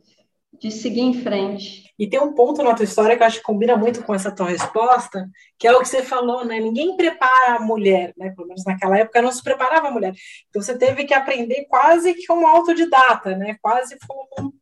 de 0.58 0.70
seguir 0.70 1.02
em 1.02 1.22
frente. 1.22 1.84
E 1.98 2.08
tem 2.08 2.20
um 2.20 2.34
ponto 2.34 2.62
na 2.62 2.74
tua 2.74 2.84
história 2.84 3.16
que 3.16 3.22
eu 3.22 3.26
acho 3.26 3.38
que 3.38 3.44
combina 3.44 3.76
muito 3.76 4.02
com 4.02 4.14
essa 4.14 4.34
tua 4.34 4.46
resposta, 4.48 5.28
que 5.58 5.68
é 5.68 5.72
o 5.72 5.80
que 5.80 5.88
você 5.88 6.02
falou, 6.02 6.44
né? 6.44 6.58
Ninguém 6.58 6.96
prepara 6.96 7.56
a 7.56 7.60
mulher, 7.60 8.12
né? 8.16 8.30
Pelo 8.34 8.48
menos 8.48 8.64
naquela 8.64 8.98
época 8.98 9.22
não 9.22 9.30
se 9.30 9.42
preparava 9.42 9.88
a 9.88 9.90
mulher. 9.90 10.14
Então 10.48 10.60
você 10.60 10.76
teve 10.76 11.04
que 11.04 11.14
aprender 11.14 11.66
quase 11.68 12.12
que 12.14 12.26
como 12.26 12.46
autodidata, 12.46 13.36
né? 13.36 13.56
Quase 13.62 13.96
como 14.06 14.52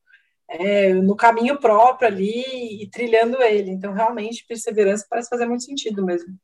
é, 0.49 0.95
no 0.95 1.14
caminho 1.14 1.59
próprio 1.59 2.09
ali 2.09 2.83
e 2.83 2.88
trilhando 2.88 3.40
ele. 3.43 3.71
Então, 3.71 3.93
realmente, 3.93 4.47
perseverança 4.47 5.07
parece 5.09 5.28
fazer 5.28 5.47
muito 5.47 5.64
sentido 5.64 6.05
mesmo. 6.05 6.35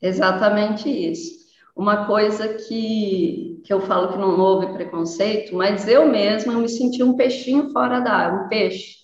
Exatamente 0.00 0.88
isso. 0.88 1.44
Uma 1.74 2.06
coisa 2.06 2.54
que, 2.54 3.60
que 3.64 3.72
eu 3.72 3.80
falo 3.80 4.12
que 4.12 4.18
não 4.18 4.38
houve 4.38 4.72
preconceito, 4.74 5.56
mas 5.56 5.88
eu 5.88 6.08
mesma 6.08 6.52
eu 6.52 6.60
me 6.60 6.68
senti 6.68 7.02
um 7.02 7.16
peixinho 7.16 7.70
fora 7.70 8.00
d'água, 8.00 8.44
um 8.44 8.48
peixe 8.48 8.98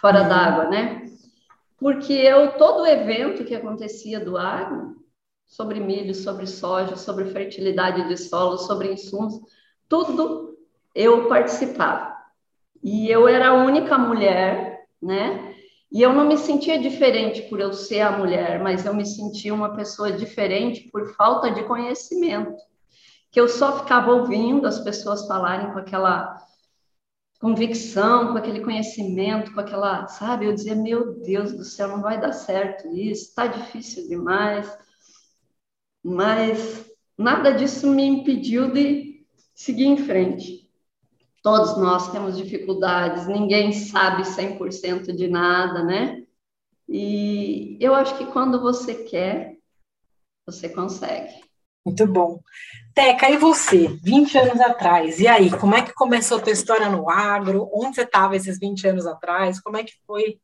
fora 0.00 0.22
uhum. 0.22 0.28
d'água, 0.28 0.64
né? 0.70 1.02
Porque 1.78 2.12
eu, 2.12 2.52
todo 2.52 2.86
evento 2.86 3.44
que 3.44 3.54
acontecia 3.54 4.20
do 4.20 4.38
agro, 4.38 4.96
sobre 5.46 5.80
milho, 5.80 6.14
sobre 6.14 6.46
soja, 6.46 6.96
sobre 6.96 7.26
fertilidade 7.26 8.08
de 8.08 8.16
solo, 8.16 8.56
sobre 8.58 8.92
insumos, 8.92 9.40
tudo 9.88 10.56
eu 10.94 11.28
participava. 11.28 12.13
E 12.84 13.10
eu 13.10 13.26
era 13.26 13.48
a 13.48 13.64
única 13.64 13.96
mulher, 13.96 14.86
né? 15.00 15.54
E 15.90 16.02
eu 16.02 16.12
não 16.12 16.26
me 16.26 16.36
sentia 16.36 16.78
diferente 16.78 17.40
por 17.48 17.58
eu 17.58 17.72
ser 17.72 18.02
a 18.02 18.12
mulher, 18.12 18.62
mas 18.62 18.84
eu 18.84 18.92
me 18.92 19.06
sentia 19.06 19.54
uma 19.54 19.74
pessoa 19.74 20.12
diferente 20.12 20.90
por 20.90 21.14
falta 21.14 21.50
de 21.50 21.62
conhecimento. 21.62 22.54
Que 23.30 23.40
eu 23.40 23.48
só 23.48 23.78
ficava 23.78 24.12
ouvindo 24.12 24.66
as 24.66 24.80
pessoas 24.80 25.26
falarem 25.26 25.72
com 25.72 25.78
aquela 25.78 26.36
convicção, 27.40 28.32
com 28.32 28.38
aquele 28.38 28.60
conhecimento, 28.60 29.54
com 29.54 29.60
aquela, 29.60 30.06
sabe? 30.08 30.44
Eu 30.44 30.52
dizia, 30.52 30.74
meu 30.74 31.20
Deus 31.20 31.52
do 31.52 31.64
céu, 31.64 31.88
não 31.88 32.02
vai 32.02 32.20
dar 32.20 32.32
certo 32.32 32.88
isso, 32.88 33.28
está 33.28 33.46
difícil 33.46 34.08
demais. 34.08 34.70
Mas 36.02 36.84
nada 37.16 37.50
disso 37.52 37.88
me 37.88 38.04
impediu 38.04 38.70
de 38.70 39.24
seguir 39.54 39.86
em 39.86 39.96
frente. 39.96 40.63
Todos 41.44 41.76
nós 41.76 42.10
temos 42.10 42.38
dificuldades, 42.38 43.26
ninguém 43.26 43.70
sabe 43.70 44.22
100% 44.22 45.14
de 45.14 45.28
nada, 45.28 45.84
né? 45.84 46.24
E 46.88 47.76
eu 47.78 47.94
acho 47.94 48.16
que 48.16 48.24
quando 48.24 48.62
você 48.62 49.04
quer, 49.04 49.58
você 50.46 50.70
consegue. 50.70 51.34
Muito 51.84 52.06
bom. 52.06 52.40
Teca, 52.94 53.28
e 53.28 53.36
você, 53.36 53.88
20 54.02 54.38
anos 54.38 54.60
atrás? 54.62 55.20
E 55.20 55.28
aí, 55.28 55.50
como 55.50 55.74
é 55.74 55.82
que 55.82 55.92
começou 55.92 56.38
a 56.38 56.40
tua 56.40 56.52
história 56.52 56.88
no 56.88 57.10
agro? 57.10 57.68
Onde 57.74 57.96
você 57.96 58.04
estava 58.04 58.34
esses 58.36 58.58
20 58.58 58.88
anos 58.88 59.06
atrás? 59.06 59.60
Como 59.60 59.76
é 59.76 59.84
que 59.84 59.92
foi 60.06 60.38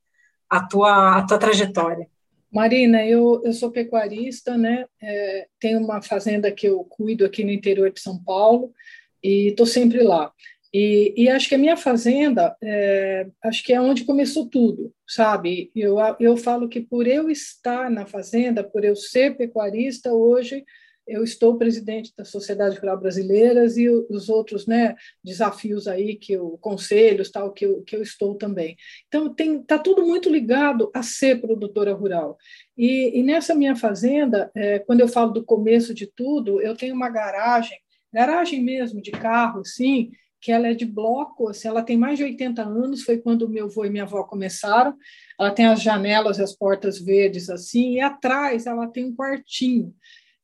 a 0.51 0.67
tua, 0.67 1.17
a 1.17 1.27
tua 1.27 1.39
trajetória? 1.39 2.07
Marina, 2.53 3.07
eu, 3.07 3.41
eu 3.43 3.55
sou 3.55 3.71
pecuarista, 3.71 4.59
né? 4.59 4.85
É, 5.03 5.47
tenho 5.59 5.79
uma 5.81 6.03
fazenda 6.03 6.53
que 6.53 6.67
eu 6.67 6.85
cuido 6.85 7.25
aqui 7.25 7.43
no 7.43 7.51
interior 7.51 7.91
de 7.91 8.01
São 8.03 8.23
Paulo 8.23 8.75
e 9.23 9.49
estou 9.49 9.65
sempre 9.65 10.03
lá. 10.03 10.31
E, 10.73 11.13
e, 11.17 11.29
acho 11.29 11.49
que 11.49 11.55
a 11.57 11.59
minha 11.59 11.77
fazenda, 11.77 12.57
é, 12.63 13.27
acho 13.43 13.65
que 13.65 13.73
é 13.73 13.81
onde 13.81 14.05
começou 14.05 14.49
tudo, 14.49 14.93
sabe? 15.07 15.71
Eu, 15.75 15.97
eu 16.21 16.37
falo 16.37 16.69
que 16.69 16.81
por 16.81 17.09
eu 17.09 17.29
estar 17.29 17.91
na 17.91 18.07
fazenda, 18.07 18.63
por 18.63 18.85
eu 18.85 18.95
ser 18.95 19.37
pecuarista, 19.37 20.13
hoje 20.13 20.65
eu 21.11 21.25
estou 21.25 21.59
presidente 21.59 22.13
da 22.17 22.25
Sociedade 22.25 22.79
Rural 22.79 23.01
Brasileiras 23.01 23.77
e 23.77 23.89
os 23.89 24.29
outros 24.29 24.65
né, 24.65 24.95
desafios 25.25 25.89
aí, 25.89 26.15
que 26.15 26.39
o 26.39 26.57
conselhos, 26.59 27.33
tal, 27.33 27.53
que 27.53 27.67
eu, 27.67 27.83
que 27.83 27.97
eu 27.97 28.03
estou 28.03 28.37
também. 28.37 28.77
Então, 29.09 29.35
está 29.37 29.77
tudo 29.77 30.07
muito 30.07 30.31
ligado 30.31 30.89
a 30.95 31.03
ser 31.03 31.41
produtora 31.41 31.93
rural. 31.93 32.39
E, 32.79 33.19
e 33.19 33.23
nessa 33.25 33.57
minha 33.57 33.75
fazenda, 33.75 34.53
é, 34.55 34.79
quando 34.79 35.01
eu 35.01 35.09
falo 35.09 35.33
do 35.33 35.45
começo 35.45 35.93
de 35.93 36.07
tudo, 36.07 36.61
eu 36.61 36.77
tenho 36.77 36.95
uma 36.95 37.11
garagem, 37.11 37.79
garagem 38.13 38.63
mesmo 38.63 39.03
de 39.03 39.11
carro, 39.11 39.65
sim, 39.65 40.13
que 40.41 40.51
ela 40.51 40.69
é 40.69 40.75
de 40.75 40.87
bloco, 40.87 41.49
assim, 41.49 41.69
ela 41.69 41.83
tem 41.83 41.97
mais 41.97 42.19
de 42.19 42.25
80 42.25 42.63
anos, 42.63 43.03
foi 43.03 43.19
quando 43.19 43.49
meu 43.49 43.67
avô 43.67 43.85
e 43.85 43.91
minha 43.91 44.05
avó 44.05 44.25
começaram. 44.25 44.97
Ela 45.39 45.51
tem 45.51 45.67
as 45.67 45.83
janelas 45.83 46.39
e 46.39 46.43
as 46.43 46.55
portas 46.55 46.99
verdes 46.99 47.51
assim, 47.51 47.95
e 47.95 48.01
atrás 48.01 48.67
ela 48.67 48.87
tem 48.87 49.07
um 49.07 49.15
quartinho. 49.15 49.95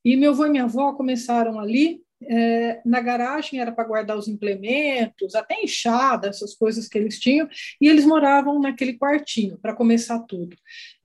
E 0.05 0.15
meu 0.15 0.31
avô 0.31 0.45
e 0.45 0.49
minha 0.49 0.63
avó 0.63 0.93
começaram 0.93 1.59
ali 1.59 2.01
é, 2.23 2.81
na 2.85 2.99
garagem 2.99 3.59
era 3.59 3.71
para 3.71 3.83
guardar 3.87 4.17
os 4.17 4.27
implementos, 4.27 5.35
até 5.35 5.61
enxada, 5.61 6.27
essas 6.27 6.55
coisas 6.55 6.87
que 6.87 6.97
eles 6.97 7.19
tinham, 7.19 7.47
e 7.79 7.87
eles 7.87 8.05
moravam 8.05 8.59
naquele 8.59 8.93
quartinho 8.93 9.57
para 9.57 9.75
começar 9.75 10.19
tudo. 10.21 10.55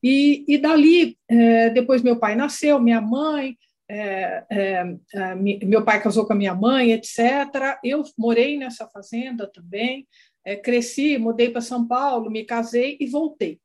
E, 0.02 0.44
e 0.48 0.58
dali, 0.58 1.16
é, 1.28 1.70
depois 1.70 2.02
meu 2.02 2.16
pai 2.16 2.34
nasceu, 2.34 2.80
minha 2.80 3.00
mãe, 3.00 3.56
é, 3.92 4.44
é, 4.50 4.96
é 5.14 5.34
meu 5.34 5.84
pai 5.84 6.02
casou 6.02 6.26
com 6.26 6.32
a 6.32 6.36
minha 6.36 6.54
mãe, 6.54 6.92
etc. 6.92 7.78
Eu 7.84 8.02
morei 8.16 8.56
nessa 8.56 8.86
fazenda 8.88 9.46
também, 9.46 10.08
é, 10.44 10.56
cresci, 10.56 11.18
mudei 11.18 11.50
para 11.50 11.60
São 11.60 11.86
Paulo, 11.86 12.30
me 12.30 12.44
casei 12.44 12.96
e 12.98 13.06
voltei. 13.06 13.60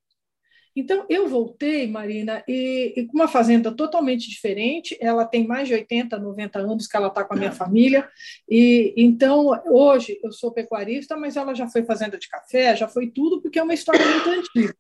Então, 0.75 1.07
eu 1.09 1.27
voltei, 1.27 1.87
Marina, 1.87 2.43
e, 2.47 2.93
e, 2.95 3.07
com 3.07 3.13
uma 3.17 3.27
fazenda 3.27 3.71
totalmente 3.71 4.29
diferente. 4.29 4.95
Ela 5.01 5.25
tem 5.25 5.47
mais 5.47 5.67
de 5.67 5.73
80, 5.73 6.19
90 6.19 6.59
anos 6.59 6.85
que 6.85 6.95
ela 6.95 7.07
está 7.07 7.23
com 7.23 7.33
a 7.33 7.37
minha 7.37 7.51
família. 7.51 8.07
E 8.47 8.93
então, 8.95 9.59
hoje, 9.65 10.19
eu 10.23 10.31
sou 10.31 10.51
pecuarista, 10.51 11.17
mas 11.17 11.35
ela 11.35 11.55
já 11.55 11.67
foi 11.67 11.83
fazenda 11.83 12.15
de 12.19 12.29
café, 12.29 12.75
já 12.75 12.87
foi 12.87 13.07
tudo, 13.07 13.41
porque 13.41 13.57
é 13.57 13.63
uma 13.63 13.73
história 13.73 14.05
muito 14.05 14.29
antiga. 14.29 14.75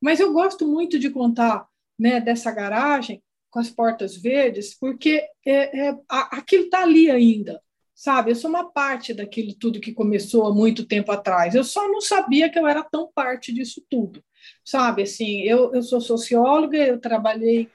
Mas 0.00 0.20
eu 0.20 0.32
gosto 0.32 0.66
muito 0.66 0.98
de 0.98 1.10
contar 1.10 1.66
né, 1.98 2.18
dessa 2.18 2.50
garagem, 2.50 3.22
com 3.52 3.60
as 3.60 3.68
portas 3.68 4.16
verdes, 4.16 4.74
porque 4.74 5.22
é, 5.46 5.88
é, 5.88 5.96
aquilo 6.08 6.64
está 6.64 6.82
ali 6.82 7.10
ainda, 7.10 7.60
sabe? 7.94 8.30
Eu 8.30 8.34
sou 8.34 8.48
uma 8.48 8.72
parte 8.72 9.12
daquilo 9.12 9.54
tudo 9.54 9.78
que 9.78 9.92
começou 9.92 10.46
há 10.46 10.54
muito 10.54 10.86
tempo 10.86 11.12
atrás. 11.12 11.54
Eu 11.54 11.62
só 11.62 11.86
não 11.86 12.00
sabia 12.00 12.50
que 12.50 12.58
eu 12.58 12.66
era 12.66 12.82
tão 12.82 13.12
parte 13.14 13.52
disso 13.52 13.84
tudo, 13.90 14.24
sabe? 14.64 15.02
Assim, 15.02 15.42
eu, 15.42 15.70
eu 15.74 15.82
sou 15.82 16.00
socióloga, 16.00 16.78
eu 16.78 16.98
trabalhei 16.98 17.68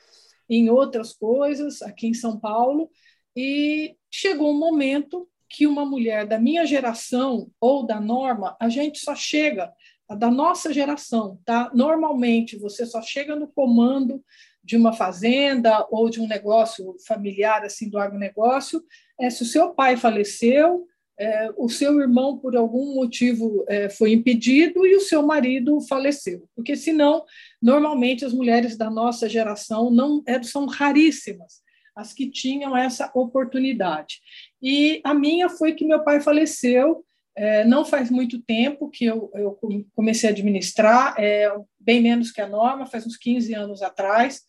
em 0.49 0.67
outras 0.67 1.13
coisas 1.13 1.83
aqui 1.83 2.07
em 2.07 2.13
São 2.13 2.39
Paulo 2.39 2.89
e 3.35 3.95
chegou 4.09 4.51
um 4.51 4.57
momento 4.57 5.29
que 5.47 5.67
uma 5.67 5.85
mulher 5.85 6.25
da 6.25 6.39
minha 6.39 6.65
geração 6.65 7.51
ou 7.61 7.85
da 7.85 8.01
norma, 8.01 8.57
a 8.59 8.67
gente 8.67 8.97
só 8.97 9.13
chega 9.13 9.71
da 10.17 10.31
nossa 10.31 10.73
geração, 10.73 11.39
tá? 11.45 11.69
Normalmente 11.71 12.57
você 12.57 12.83
só 12.83 12.99
chega 12.99 13.35
no 13.35 13.47
comando 13.47 14.23
de 14.67 14.75
uma 14.75 14.91
fazenda 14.91 15.87
ou 15.89 16.09
de 16.09 16.19
um 16.19 16.27
negócio 16.27 16.93
familiar 17.07 17.63
assim 17.63 17.89
do 17.89 17.97
agronegócio, 17.97 18.83
é, 19.17 19.29
se 19.29 19.41
o 19.41 19.45
seu 19.45 19.73
pai 19.73 19.95
faleceu, 19.95 20.85
é, 21.17 21.49
o 21.57 21.69
seu 21.69 21.99
irmão 22.01 22.37
por 22.37 22.55
algum 22.55 22.93
motivo 22.93 23.65
é, 23.69 23.89
foi 23.89 24.11
impedido 24.11 24.85
e 24.85 24.93
o 24.95 24.99
seu 24.99 25.25
marido 25.25 25.79
faleceu, 25.87 26.47
porque 26.53 26.75
senão 26.75 27.23
normalmente 27.61 28.25
as 28.25 28.33
mulheres 28.33 28.77
da 28.77 28.89
nossa 28.89 29.29
geração 29.29 29.89
não 29.89 30.21
é, 30.27 30.43
são 30.43 30.65
raríssimas 30.65 31.65
as 31.95 32.13
que 32.13 32.29
tinham 32.29 32.77
essa 32.77 33.09
oportunidade. 33.15 34.19
E 34.61 35.01
a 35.03 35.15
minha 35.15 35.49
foi 35.49 35.73
que 35.73 35.83
meu 35.83 36.03
pai 36.03 36.21
faleceu 36.21 37.03
é, 37.37 37.63
não 37.65 37.85
faz 37.85 38.09
muito 38.09 38.41
tempo 38.41 38.89
que 38.89 39.05
eu, 39.05 39.31
eu 39.35 39.59
comecei 39.95 40.27
a 40.27 40.31
administrar, 40.31 41.13
é, 41.19 41.51
bem 41.87 42.01
menos 42.01 42.31
que 42.31 42.41
a 42.41 42.49
norma, 42.49 42.85
faz 42.85 43.07
uns 43.07 43.15
15 43.15 43.53
anos 43.55 43.81
atrás, 43.81 44.41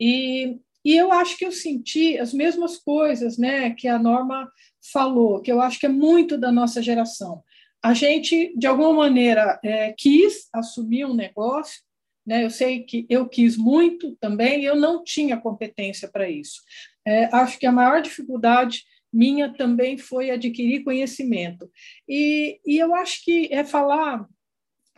e, 0.00 0.56
e 0.84 0.96
eu 0.96 1.10
acho 1.10 1.36
que 1.36 1.44
eu 1.44 1.50
senti 1.50 2.16
as 2.16 2.32
mesmas 2.32 2.78
coisas 2.78 3.36
né, 3.36 3.70
que 3.70 3.88
a 3.88 3.98
norma 3.98 4.48
falou, 4.92 5.42
que 5.42 5.50
eu 5.50 5.60
acho 5.60 5.80
que 5.80 5.86
é 5.86 5.88
muito 5.88 6.38
da 6.38 6.52
nossa 6.52 6.80
geração. 6.80 7.42
A 7.82 7.92
gente, 7.92 8.56
de 8.56 8.68
alguma 8.68 8.92
maneira, 8.92 9.58
é, 9.64 9.92
quis 9.98 10.48
assumir 10.54 11.04
um 11.04 11.14
negócio, 11.14 11.82
né, 12.24 12.44
eu 12.44 12.50
sei 12.50 12.84
que 12.84 13.04
eu 13.10 13.28
quis 13.28 13.56
muito 13.56 14.16
também, 14.20 14.62
eu 14.62 14.76
não 14.76 15.02
tinha 15.02 15.36
competência 15.36 16.08
para 16.08 16.30
isso. 16.30 16.60
É, 17.04 17.24
acho 17.34 17.58
que 17.58 17.66
a 17.66 17.72
maior 17.72 18.00
dificuldade 18.00 18.84
minha 19.12 19.52
também 19.52 19.98
foi 19.98 20.30
adquirir 20.30 20.84
conhecimento. 20.84 21.68
E, 22.08 22.60
e 22.64 22.78
eu 22.78 22.94
acho 22.94 23.24
que 23.24 23.48
é 23.52 23.64
falar 23.64 24.26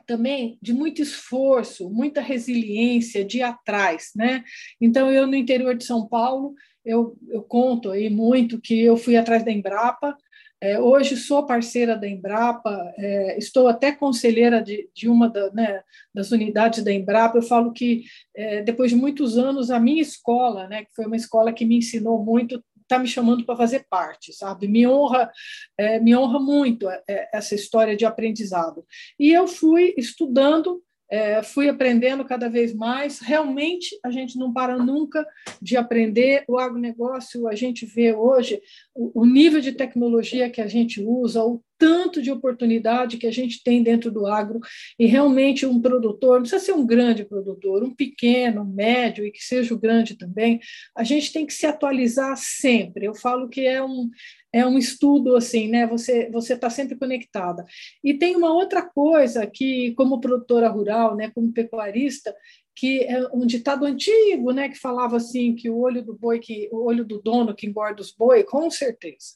também 0.09 0.59
de 0.61 0.73
muito 0.73 1.03
esforço, 1.03 1.91
muita 1.91 2.23
resiliência 2.23 3.23
de 3.23 3.43
atrás, 3.43 4.11
né? 4.17 4.43
Então, 4.81 5.13
eu 5.13 5.27
no 5.27 5.37
interior 5.37 5.77
de 5.77 5.85
São 5.85 6.09
Paulo, 6.09 6.55
eu, 6.85 7.17
eu 7.29 7.43
conto 7.43 7.91
aí 7.91 8.09
muito 8.09 8.59
que 8.59 8.81
eu 8.81 8.97
fui 8.97 9.17
atrás 9.17 9.45
da 9.45 9.53
Embrapa, 9.53 10.17
é, 10.61 10.81
hoje 10.81 11.17
sou 11.17 11.47
parceira 11.47 11.97
da 11.97 12.09
Embrapa, 12.09 12.93
é, 12.97 13.39
estou 13.39 13.69
até 13.69 13.93
conselheira 13.93 14.61
de, 14.61 14.91
de 14.93 15.09
uma 15.09 15.29
da, 15.29 15.53
né, 15.53 15.83
das 16.13 16.33
unidades 16.33 16.83
da 16.83 16.93
Embrapa. 16.93 17.39
Eu 17.39 17.43
falo 17.43 17.73
que, 17.73 18.03
é, 18.35 18.63
depois 18.63 18.91
de 18.91 18.97
muitos 18.97 19.39
anos, 19.39 19.71
a 19.71 19.79
minha 19.79 20.03
escola, 20.03 20.67
né, 20.67 20.85
que 20.85 20.95
foi 20.97 21.07
uma 21.07 21.15
escola 21.15 21.53
que 21.53 21.65
me 21.65 21.77
ensinou 21.77 22.25
muito, 22.25 22.61
está 22.89 22.99
me 22.99 23.07
chamando 23.07 23.45
para 23.45 23.57
fazer 23.57 23.87
parte, 23.89 24.33
sabe? 24.33 24.67
Me 24.67 24.87
honra, 24.87 25.31
é, 25.77 26.01
me 26.01 26.17
honra 26.17 26.41
muito 26.41 26.89
é, 26.89 27.03
é, 27.07 27.29
essa 27.35 27.55
história 27.55 27.95
de 27.95 28.07
aprendizado. 28.07 28.85
E 29.21 29.31
eu 29.31 29.47
fui 29.47 29.95
estudando 29.97 30.83
é, 31.11 31.43
fui 31.43 31.71
aprendendo 31.71 32.23
cada 32.23 32.51
vez 32.51 32.75
mais. 32.75 33.19
Realmente, 33.19 33.99
a 34.05 34.11
gente 34.11 34.37
não 34.37 34.53
para 34.53 34.77
nunca 34.77 35.27
de 35.61 35.75
aprender. 35.75 36.45
O 36.47 36.59
agronegócio, 36.59 37.49
a 37.49 37.55
gente 37.55 37.87
vê 37.87 38.13
hoje 38.13 38.61
o, 38.95 39.23
o 39.23 39.25
nível 39.25 39.61
de 39.61 39.73
tecnologia 39.73 40.51
que 40.51 40.61
a 40.61 40.67
gente 40.67 41.03
usa, 41.03 41.43
o 41.43 41.63
tanto 41.79 42.21
de 42.21 42.31
oportunidade 42.31 43.17
que 43.17 43.27
a 43.27 43.31
gente 43.31 43.63
tem 43.63 43.83
dentro 43.83 44.11
do 44.11 44.27
agro, 44.27 44.61
e 44.99 45.07
realmente 45.07 45.65
um 45.65 45.81
produtor, 45.81 46.35
não 46.35 46.43
precisa 46.43 46.65
ser 46.65 46.73
um 46.73 46.87
grande 46.87 47.25
produtor, 47.25 47.85
um 47.85 47.95
pequeno, 47.95 48.63
um 48.63 48.73
médio 48.73 49.25
e 49.25 49.31
que 49.31 49.43
seja 49.43 49.73
o 49.75 49.79
grande 49.79 50.17
também, 50.17 50.61
a 50.97 51.05
gente 51.05 51.33
tem 51.33 51.47
que 51.47 51.55
se 51.55 51.67
atualizar 51.67 52.37
sempre. 52.37 53.07
Eu 53.07 53.15
falo 53.15 53.49
que 53.49 53.67
é 53.67 53.83
um, 53.83 54.11
é 54.53 54.67
um 54.67 54.79
estudo 54.79 55.37
assim, 55.37 55.69
né? 55.69 55.87
Você 55.87 56.31
você 56.31 56.55
está 56.55 56.71
sempre 56.71 56.97
conectada. 56.97 57.65
E 58.03 58.15
tem 58.15 58.37
uma 58.37 58.53
outra 58.53 58.83
coisa 58.83 59.47
que, 59.47 59.93
como 59.95 60.21
produtora 60.21 60.69
rural, 60.69 61.17
né, 61.17 61.31
como 61.35 61.53
pecuarista, 61.53 62.35
que 62.75 63.03
é 63.05 63.27
um 63.35 63.45
ditado 63.45 63.85
antigo, 63.85 64.53
né, 64.53 64.69
que 64.69 64.79
falava 64.79 65.17
assim 65.17 65.55
que 65.55 65.69
o 65.69 65.79
olho 65.79 66.05
do 66.05 66.17
boi, 66.17 66.39
que 66.39 66.69
o 66.73 66.85
olho 66.85 67.05
do 67.05 67.21
dono 67.21 67.55
que 67.55 67.67
engorda 67.67 68.01
os 68.01 68.13
boi, 68.13 68.45
com 68.45 68.71
certeza, 68.71 69.35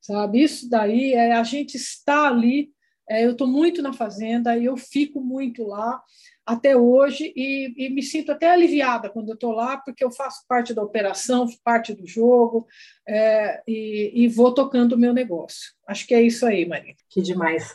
sabe? 0.00 0.42
Isso 0.42 0.68
daí 0.68 1.12
é 1.14 1.32
a 1.32 1.42
gente 1.42 1.76
está 1.76 2.28
ali. 2.28 2.70
É, 3.08 3.24
eu 3.24 3.32
estou 3.32 3.46
muito 3.46 3.82
na 3.82 3.92
fazenda 3.92 4.56
e 4.56 4.64
eu 4.64 4.76
fico 4.76 5.20
muito 5.20 5.66
lá 5.66 6.00
até 6.46 6.76
hoje 6.76 7.32
e, 7.36 7.72
e, 7.76 7.90
me 7.90 8.02
sinto 8.02 8.32
até 8.32 8.50
aliviada 8.50 9.08
quando 9.08 9.28
eu 9.28 9.34
estou 9.34 9.52
lá, 9.52 9.76
porque 9.76 10.02
eu 10.02 10.10
faço 10.10 10.44
parte 10.48 10.74
da 10.74 10.82
operação, 10.82 11.46
parte 11.62 11.92
do 11.92 12.06
jogo 12.06 12.66
é, 13.06 13.62
e, 13.68 14.12
e, 14.14 14.28
vou 14.28 14.52
tocando 14.52 14.92
o 14.94 14.98
meu 14.98 15.12
negócio. 15.12 15.72
Acho 15.86 16.06
que 16.06 16.14
é 16.14 16.22
isso 16.22 16.46
aí, 16.46 16.66
Maria. 16.66 16.94
Que 17.08 17.20
demais. 17.20 17.74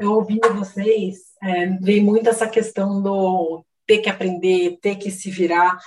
Eu 0.00 0.12
ouvindo 0.12 0.54
vocês, 0.54 1.18
é, 1.42 1.66
vem 1.80 2.02
muito 2.02 2.28
essa 2.28 2.48
questão 2.48 3.02
do 3.02 3.64
ter 3.86 3.98
que 3.98 4.08
aprender, 4.08 4.78
ter 4.80 4.96
que 4.96 5.10
se 5.10 5.30
virar. 5.30 5.78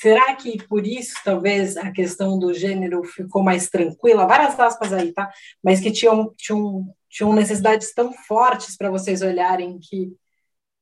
Será 0.00 0.34
que 0.34 0.62
por 0.66 0.86
isso, 0.86 1.14
talvez, 1.24 1.76
a 1.76 1.90
questão 1.90 2.38
do 2.38 2.52
gênero 2.52 3.02
ficou 3.02 3.42
mais 3.42 3.70
tranquila? 3.70 4.26
Várias 4.26 4.58
aspas 4.60 4.92
aí, 4.92 5.12
tá? 5.12 5.30
Mas 5.62 5.80
que 5.80 5.90
tinham, 5.90 6.34
tinham, 6.36 6.86
tinham 7.08 7.32
necessidades 7.32 7.94
tão 7.94 8.12
fortes 8.12 8.76
para 8.76 8.90
vocês 8.90 9.22
olharem 9.22 9.78
que 9.80 10.12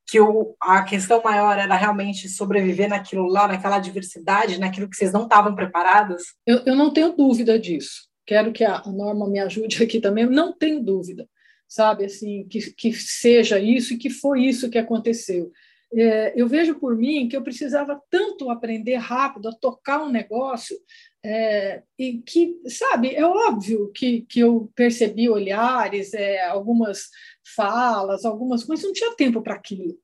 que 0.06 0.20
o, 0.20 0.54
a 0.60 0.82
questão 0.82 1.22
maior 1.22 1.58
era 1.58 1.74
realmente 1.76 2.28
sobreviver 2.28 2.88
naquilo 2.88 3.26
lá, 3.26 3.48
naquela 3.48 3.78
diversidade, 3.78 4.60
naquilo 4.60 4.88
que 4.88 4.96
vocês 4.96 5.12
não 5.12 5.22
estavam 5.22 5.54
preparadas? 5.54 6.22
Eu, 6.46 6.58
eu 6.66 6.76
não 6.76 6.92
tenho 6.92 7.16
dúvida 7.16 7.58
disso. 7.58 8.06
Quero 8.26 8.52
que 8.52 8.64
a, 8.64 8.82
Norma 8.86 9.28
me 9.28 9.38
ajude 9.38 9.82
aqui 9.82 10.00
também. 10.00 10.26
Não 10.26 10.52
tenho 10.52 10.82
dúvida, 10.82 11.26
sabe, 11.66 12.04
assim, 12.04 12.46
que, 12.48 12.70
que 12.72 12.92
seja 12.92 13.58
isso 13.58 13.94
e 13.94 13.96
que 13.96 14.10
foi 14.10 14.44
isso 14.44 14.68
que 14.68 14.78
aconteceu. 14.78 15.50
É, 15.96 16.32
eu 16.34 16.48
vejo 16.48 16.74
por 16.76 16.96
mim 16.96 17.28
que 17.28 17.36
eu 17.36 17.42
precisava 17.42 18.00
tanto 18.10 18.50
aprender 18.50 18.96
rápido 18.96 19.48
a 19.48 19.54
tocar 19.54 20.02
um 20.02 20.10
negócio 20.10 20.76
é, 21.24 21.82
e 21.98 22.18
que, 22.18 22.60
sabe, 22.68 23.14
é 23.14 23.24
óbvio 23.24 23.90
que, 23.92 24.22
que 24.22 24.40
eu 24.40 24.70
percebi 24.74 25.28
olhares, 25.28 26.12
é, 26.12 26.44
algumas 26.46 27.08
falas, 27.54 28.24
algumas 28.24 28.64
coisas, 28.64 28.84
não 28.84 28.92
tinha 28.92 29.14
tempo 29.14 29.42
para 29.42 29.54
aquilo. 29.54 29.98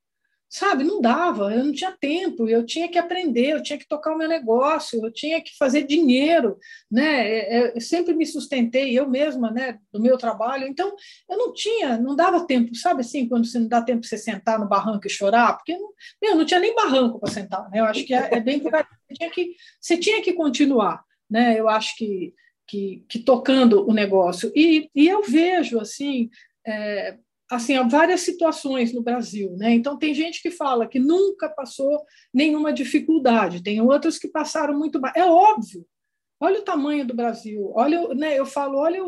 Sabe, 0.52 0.83
não 0.83 1.00
dava, 1.00 1.54
eu 1.54 1.64
não 1.64 1.73
tinha 1.73 1.92
tempo, 1.92 2.49
eu 2.49 2.66
tinha 2.66 2.88
que 2.88 2.99
aprender, 2.99 3.52
eu 3.52 3.62
tinha 3.62 3.78
que 3.78 3.87
tocar 3.87 4.12
o 4.12 4.19
meu 4.19 4.28
negócio, 4.28 5.00
eu 5.00 5.12
tinha 5.12 5.40
que 5.40 5.57
fazer 5.57 5.85
dinheiro, 5.85 6.59
né? 6.90 7.28
É, 7.28 7.57
é, 7.57 7.76
eu 7.76 7.80
sempre 7.80 8.14
me 8.14 8.26
sustentei 8.26 8.99
eu 8.99 9.09
mesma, 9.09 9.52
né, 9.52 9.78
do 9.92 10.00
meu 10.00 10.19
trabalho. 10.19 10.66
Então, 10.66 10.92
eu 11.30 11.38
não 11.38 11.52
tinha, 11.52 11.97
não 11.99 12.16
dava 12.16 12.45
tempo, 12.49 12.75
sabe 12.75 13.02
assim, 13.02 13.28
quando 13.28 13.47
você 13.47 13.61
não 13.61 13.69
dá 13.69 13.80
tempo 13.80 14.00
de 14.00 14.09
você 14.09 14.19
sentar 14.19 14.59
no 14.59 14.69
barranco 14.69 15.07
e 15.07 15.11
chorar, 15.11 15.57
porque 15.57 15.78
não, 15.78 15.92
meu, 16.21 16.35
não 16.35 16.45
tinha 16.45 16.59
nem 16.59 16.75
barranco 16.75 17.21
para 17.21 17.30
sentar, 17.30 17.71
né? 17.71 17.78
Eu 17.78 17.85
acho 17.85 18.04
que 18.04 18.12
é, 18.12 18.30
é 18.33 18.40
bem 18.40 18.59
por. 18.59 18.73
Você 18.73 19.14
tinha 19.14 19.30
que, 19.30 19.54
você 19.80 19.97
tinha 19.97 20.21
que 20.21 20.33
continuar, 20.33 21.04
né? 21.30 21.59
Eu 21.59 21.69
acho 21.69 21.97
que 21.97 22.35
que, 22.66 23.05
que 23.09 23.18
tocando 23.18 23.85
o 23.88 23.92
negócio 23.92 24.53
e, 24.55 24.88
e 24.94 25.09
eu 25.09 25.24
vejo 25.24 25.81
assim 25.81 26.31
é, 26.64 27.18
assim, 27.50 27.74
há 27.76 27.82
várias 27.82 28.20
situações 28.20 28.92
no 28.92 29.02
Brasil, 29.02 29.56
né? 29.56 29.74
Então 29.74 29.98
tem 29.98 30.14
gente 30.14 30.40
que 30.40 30.50
fala 30.50 30.86
que 30.86 31.00
nunca 31.00 31.48
passou 31.48 32.02
nenhuma 32.32 32.72
dificuldade, 32.72 33.62
tem 33.62 33.80
outros 33.80 34.18
que 34.18 34.28
passaram 34.28 34.78
muito 34.78 35.00
mais. 35.00 35.14
É 35.16 35.24
óbvio. 35.24 35.84
Olha 36.42 36.60
o 36.60 36.64
tamanho 36.64 37.06
do 37.06 37.14
Brasil. 37.14 37.70
Olha, 37.74 38.14
né, 38.14 38.38
eu 38.38 38.46
falo, 38.46 38.78
olha, 38.78 38.98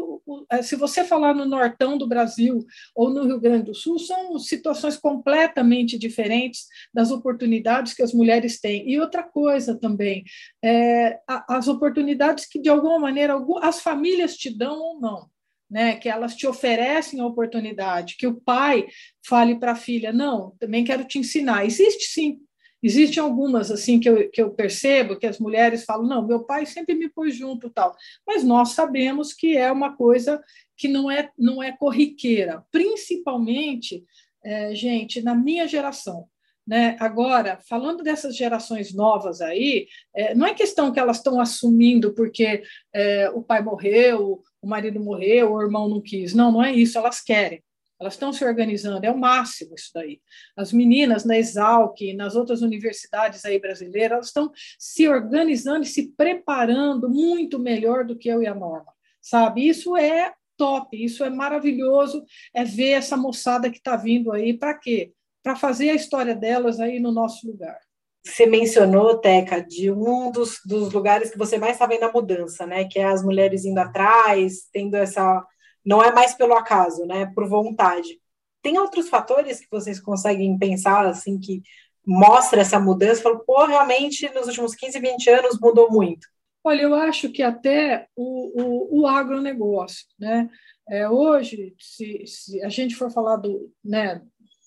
é, 0.50 0.60
se 0.60 0.76
você 0.76 1.02
falar 1.02 1.34
no 1.34 1.46
nortão 1.46 1.96
do 1.96 2.06
Brasil 2.06 2.62
ou 2.94 3.08
no 3.08 3.24
Rio 3.24 3.40
Grande 3.40 3.66
do 3.66 3.74
Sul, 3.74 3.98
são 3.98 4.38
situações 4.38 4.98
completamente 4.98 5.98
diferentes 5.98 6.66
das 6.92 7.10
oportunidades 7.10 7.94
que 7.94 8.02
as 8.02 8.12
mulheres 8.12 8.60
têm. 8.60 8.86
E 8.86 9.00
outra 9.00 9.22
coisa 9.22 9.74
também, 9.74 10.24
é, 10.62 11.20
as 11.48 11.68
oportunidades 11.68 12.44
que 12.44 12.60
de 12.60 12.68
alguma 12.68 12.98
maneira 12.98 13.34
as 13.62 13.80
famílias 13.80 14.36
te 14.36 14.54
dão 14.54 14.78
ou 14.78 15.00
não 15.00 15.30
né, 15.72 15.96
que 15.96 16.06
elas 16.06 16.36
te 16.36 16.46
oferecem 16.46 17.18
a 17.18 17.26
oportunidade, 17.26 18.16
que 18.18 18.26
o 18.26 18.38
pai 18.38 18.86
fale 19.26 19.58
para 19.58 19.72
a 19.72 19.76
filha, 19.76 20.12
não, 20.12 20.50
também 20.60 20.84
quero 20.84 21.02
te 21.02 21.18
ensinar. 21.18 21.64
Existe 21.64 22.12
sim, 22.12 22.40
existem 22.82 23.22
algumas 23.22 23.70
assim 23.70 23.98
que 23.98 24.06
eu, 24.06 24.30
que 24.30 24.42
eu 24.42 24.50
percebo 24.50 25.16
que 25.16 25.26
as 25.26 25.38
mulheres 25.38 25.84
falam, 25.86 26.06
não, 26.06 26.26
meu 26.26 26.44
pai 26.44 26.66
sempre 26.66 26.94
me 26.94 27.08
pôs 27.08 27.34
junto 27.34 27.70
tal, 27.70 27.96
mas 28.26 28.44
nós 28.44 28.72
sabemos 28.72 29.32
que 29.32 29.56
é 29.56 29.72
uma 29.72 29.96
coisa 29.96 30.42
que 30.76 30.88
não 30.88 31.10
é, 31.10 31.30
não 31.38 31.62
é 31.62 31.72
corriqueira, 31.72 32.62
principalmente, 32.70 34.04
é, 34.44 34.74
gente, 34.74 35.22
na 35.22 35.34
minha 35.34 35.66
geração. 35.66 36.26
Né? 36.66 36.96
Agora, 37.00 37.58
falando 37.68 38.04
dessas 38.04 38.36
gerações 38.36 38.94
novas 38.94 39.40
aí, 39.40 39.88
é, 40.14 40.34
não 40.34 40.46
é 40.46 40.54
questão 40.54 40.92
que 40.92 41.00
elas 41.00 41.16
estão 41.16 41.40
assumindo 41.40 42.14
porque 42.14 42.62
é, 42.94 43.28
o 43.30 43.42
pai 43.42 43.62
morreu, 43.62 44.42
o 44.60 44.66
marido 44.66 45.00
morreu, 45.00 45.52
o 45.52 45.62
irmão 45.62 45.88
não 45.88 46.00
quis. 46.00 46.34
Não, 46.34 46.52
não 46.52 46.62
é 46.62 46.72
isso, 46.72 46.96
elas 46.98 47.20
querem. 47.20 47.62
Elas 48.00 48.14
estão 48.14 48.32
se 48.32 48.44
organizando, 48.44 49.06
é 49.06 49.10
o 49.10 49.18
máximo 49.18 49.76
isso 49.76 49.90
daí. 49.94 50.20
As 50.56 50.72
meninas 50.72 51.24
na 51.24 51.38
Exalc, 51.38 52.00
nas 52.16 52.34
outras 52.34 52.60
universidades 52.60 53.44
aí 53.44 53.60
brasileiras, 53.60 54.12
elas 54.12 54.26
estão 54.26 54.50
se 54.76 55.08
organizando 55.08 55.84
e 55.84 55.88
se 55.88 56.12
preparando 56.16 57.08
muito 57.08 57.60
melhor 57.60 58.04
do 58.04 58.16
que 58.16 58.28
eu 58.28 58.42
e 58.42 58.46
a 58.48 58.54
Norma, 58.54 58.92
sabe? 59.20 59.68
Isso 59.68 59.96
é 59.96 60.32
top, 60.56 60.96
isso 60.96 61.22
é 61.22 61.30
maravilhoso, 61.30 62.24
é 62.52 62.64
ver 62.64 62.90
essa 62.90 63.16
moçada 63.16 63.70
que 63.70 63.78
está 63.78 63.96
vindo 63.96 64.32
aí, 64.32 64.52
para 64.52 64.74
quê? 64.74 65.12
Para 65.42 65.56
fazer 65.56 65.90
a 65.90 65.94
história 65.94 66.34
delas 66.34 66.80
aí 66.80 67.00
no 67.00 67.12
nosso 67.12 67.46
lugar 67.46 67.78
você 68.24 68.46
mencionou, 68.46 69.18
Teca, 69.18 69.60
de 69.60 69.90
um 69.90 70.30
dos, 70.30 70.60
dos 70.64 70.92
lugares 70.92 71.30
que 71.30 71.38
você 71.38 71.58
mais 71.58 71.72
está 71.72 71.86
vendo 71.86 72.04
a 72.04 72.12
mudança, 72.12 72.64
né? 72.64 72.84
Que 72.84 73.00
é 73.00 73.04
as 73.04 73.22
mulheres 73.22 73.64
indo 73.64 73.78
atrás, 73.78 74.68
tendo 74.72 74.96
essa. 74.96 75.44
Não 75.84 76.02
é 76.02 76.12
mais 76.12 76.34
pelo 76.34 76.54
acaso, 76.54 77.04
né? 77.04 77.30
Por 77.34 77.48
vontade. 77.48 78.20
Tem 78.62 78.78
outros 78.78 79.08
fatores 79.08 79.60
que 79.60 79.66
vocês 79.70 80.00
conseguem 80.00 80.56
pensar, 80.56 81.04
assim, 81.04 81.38
que 81.38 81.62
mostra 82.06 82.60
essa 82.60 82.78
mudança? 82.78 83.22
Falo, 83.22 83.40
pô, 83.44 83.64
realmente, 83.64 84.32
nos 84.32 84.46
últimos 84.46 84.74
15, 84.76 85.00
20 85.00 85.30
anos 85.30 85.58
mudou 85.60 85.90
muito. 85.90 86.28
Olha, 86.62 86.82
eu 86.82 86.94
acho 86.94 87.28
que 87.28 87.42
até 87.42 88.06
o, 88.14 88.62
o, 88.62 89.00
o 89.00 89.06
agronegócio, 89.08 90.06
né? 90.16 90.48
É, 90.88 91.08
hoje, 91.08 91.74
se, 91.78 92.24
se, 92.24 92.62
a 92.62 92.68
gente 92.68 92.94
for 92.94 93.10
falar 93.10 93.36
do, 93.36 93.72
né, 93.84 94.22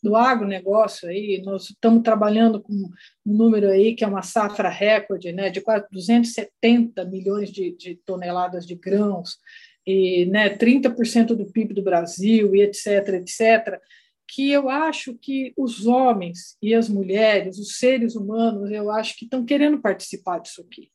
do 0.06 0.16
agronegócio 0.16 1.10
aí, 1.10 1.42
nós 1.44 1.72
estamos 1.72 2.04
trabalhando 2.04 2.62
com 2.62 2.72
um 2.72 2.92
número 3.26 3.68
aí 3.70 3.96
que 3.96 4.04
é 4.04 4.08
uma 4.08 4.22
safra 4.22 4.70
recorde, 4.70 5.32
né, 5.32 5.50
de 5.50 5.62
quase 5.62 5.88
270 5.92 7.04
milhões 7.06 7.52
de, 7.52 7.76
de 7.76 7.96
toneladas 8.06 8.68
de 8.68 8.76
grãos, 8.76 9.40
e 9.84 10.28
né, 10.28 10.56
30% 10.56 11.36
do 11.36 11.52
PIB 11.52 11.74
do 11.74 11.82
Brasil, 11.82 12.56
e 12.56 12.62
etc., 12.62 13.16
etc., 13.16 13.80
que 14.28 14.52
eu 14.52 14.70
acho 14.70 15.16
que 15.16 15.54
os 15.58 15.88
homens 15.88 16.56
e 16.62 16.76
as 16.76 16.88
mulheres, 16.88 17.58
os 17.58 17.80
seres 17.80 18.16
humanos, 18.16 18.70
eu 18.70 18.92
acho 18.92 19.18
que 19.18 19.26
estão 19.26 19.44
querendo 19.44 19.82
participar 19.82 20.38
disso 20.40 20.62
aqui. 20.62 20.92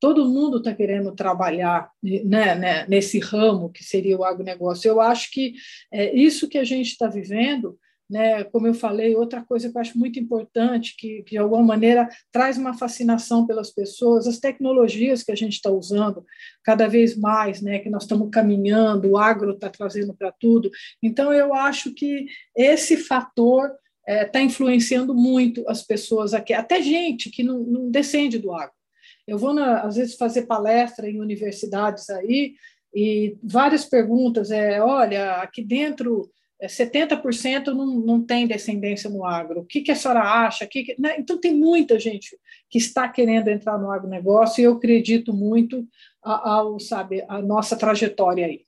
Todo 0.00 0.28
mundo 0.28 0.58
está 0.58 0.74
querendo 0.74 1.14
trabalhar 1.14 1.88
né, 2.02 2.54
né, 2.56 2.86
nesse 2.88 3.20
ramo 3.20 3.70
que 3.70 3.84
seria 3.84 4.16
o 4.16 4.24
agronegócio. 4.24 4.88
Eu 4.88 5.00
acho 5.00 5.30
que 5.30 5.54
é, 5.92 6.12
isso 6.16 6.48
que 6.48 6.58
a 6.58 6.64
gente 6.64 6.88
está 6.88 7.06
vivendo 7.06 7.78
né? 8.10 8.42
Como 8.44 8.66
eu 8.66 8.74
falei, 8.74 9.14
outra 9.14 9.42
coisa 9.42 9.70
que 9.70 9.76
eu 9.76 9.80
acho 9.80 9.96
muito 9.96 10.18
importante, 10.18 10.96
que, 10.98 11.22
que 11.22 11.30
de 11.32 11.38
alguma 11.38 11.62
maneira 11.62 12.08
traz 12.32 12.58
uma 12.58 12.76
fascinação 12.76 13.46
pelas 13.46 13.70
pessoas, 13.70 14.26
as 14.26 14.40
tecnologias 14.40 15.22
que 15.22 15.30
a 15.30 15.36
gente 15.36 15.52
está 15.52 15.70
usando 15.70 16.24
cada 16.64 16.88
vez 16.88 17.16
mais, 17.16 17.62
né? 17.62 17.78
que 17.78 17.88
nós 17.88 18.02
estamos 18.02 18.28
caminhando, 18.30 19.10
o 19.10 19.16
agro 19.16 19.52
está 19.52 19.70
trazendo 19.70 20.12
para 20.12 20.32
tudo. 20.32 20.70
Então, 21.00 21.32
eu 21.32 21.54
acho 21.54 21.94
que 21.94 22.26
esse 22.56 22.96
fator 22.96 23.66
está 23.66 24.12
é, 24.12 24.24
tá 24.24 24.40
influenciando 24.40 25.14
muito 25.14 25.62
as 25.68 25.82
pessoas 25.82 26.34
aqui, 26.34 26.52
até 26.52 26.82
gente 26.82 27.30
que 27.30 27.44
não, 27.44 27.60
não 27.60 27.90
descende 27.90 28.38
do 28.38 28.52
agro. 28.52 28.74
Eu 29.26 29.38
vou, 29.38 29.54
na, 29.54 29.82
às 29.82 29.94
vezes, 29.94 30.16
fazer 30.16 30.42
palestra 30.42 31.08
em 31.08 31.20
universidades 31.20 32.10
aí, 32.10 32.54
e 32.92 33.38
várias 33.40 33.84
perguntas 33.84 34.50
é, 34.50 34.82
olha, 34.82 35.34
aqui 35.34 35.62
dentro 35.62 36.28
70% 36.66 37.68
não, 37.68 37.86
não 37.86 38.24
tem 38.24 38.46
descendência 38.46 39.08
no 39.08 39.24
agro. 39.24 39.60
O 39.60 39.64
que, 39.64 39.80
que 39.80 39.90
a 39.90 39.96
senhora 39.96 40.20
acha? 40.20 40.66
Que 40.66 40.84
que, 40.84 41.00
né? 41.00 41.16
Então, 41.18 41.38
tem 41.38 41.54
muita 41.54 41.98
gente 41.98 42.36
que 42.68 42.78
está 42.78 43.08
querendo 43.08 43.48
entrar 43.48 43.78
no 43.78 43.90
agronegócio 43.90 44.60
e 44.60 44.64
eu 44.64 44.74
acredito 44.74 45.32
muito 45.32 45.86
ao, 46.22 46.78
sabe, 46.78 47.24
a 47.28 47.40
nossa 47.40 47.76
trajetória 47.76 48.46
aí. 48.46 48.62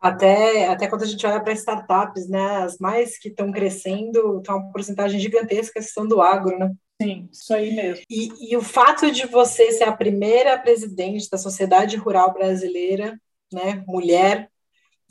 Até, 0.00 0.66
até 0.66 0.88
quando 0.88 1.02
a 1.02 1.06
gente 1.06 1.24
olha 1.24 1.40
para 1.40 1.52
startups, 1.52 2.28
né, 2.28 2.56
as 2.56 2.78
mais 2.78 3.16
que 3.18 3.28
estão 3.28 3.52
crescendo, 3.52 4.38
estão 4.38 4.56
uma 4.58 4.72
porcentagem 4.72 5.20
gigantesca 5.20 5.78
que 5.80 5.86
são 5.86 6.06
do 6.06 6.20
agro, 6.20 6.58
né? 6.58 6.72
Sim, 7.00 7.28
isso 7.32 7.54
aí 7.54 7.74
mesmo. 7.74 8.04
E, 8.10 8.50
e 8.50 8.56
o 8.56 8.62
fato 8.62 9.10
de 9.10 9.26
você 9.26 9.70
ser 9.72 9.84
a 9.84 9.96
primeira 9.96 10.58
presidente 10.58 11.28
da 11.30 11.38
Sociedade 11.38 11.96
Rural 11.96 12.32
Brasileira, 12.32 13.18
né, 13.52 13.84
mulher, 13.86 14.48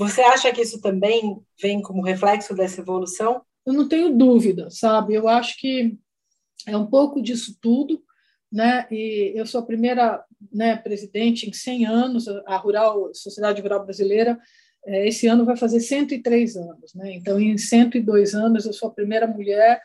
você 0.08 0.22
acha 0.22 0.52
que 0.52 0.62
isso 0.62 0.82
também 0.82 1.40
vem 1.62 1.82
como 1.82 2.02
reflexo 2.02 2.56
dessa 2.56 2.82
evolução? 2.82 3.42
Eu 3.66 3.74
não 3.74 3.88
tenho 3.88 4.16
dúvida, 4.16 4.70
sabe? 4.72 5.14
Eu 5.14 5.28
acho 5.28 5.58
que 5.60 5.98
é 6.68 6.76
um 6.76 6.88
pouco 6.88 7.22
disso 7.22 7.58
tudo, 7.62 8.04
né? 8.52 8.88
E 8.90 9.34
eu 9.36 9.46
sou 9.46 9.62
a 9.62 9.66
primeira 9.66 10.24
né, 10.52 10.76
presidente 10.76 11.48
em 11.48 11.54
100 11.54 11.86
anos, 11.86 12.28
a 12.28 12.58
Rural, 12.58 13.14
Sociedade 13.14 13.62
Rural 13.62 13.84
Brasileira, 13.84 14.40
é, 14.86 15.08
esse 15.08 15.28
ano 15.28 15.46
vai 15.46 15.56
fazer 15.56 15.80
103 15.80 16.56
anos, 16.56 16.96
né? 16.96 17.14
Então, 17.14 17.40
em 17.40 17.56
102 17.58 18.34
anos, 18.34 18.66
eu 18.66 18.74
sou 18.74 18.90
a 18.90 18.94
primeira 18.94 19.28
mulher. 19.28 19.80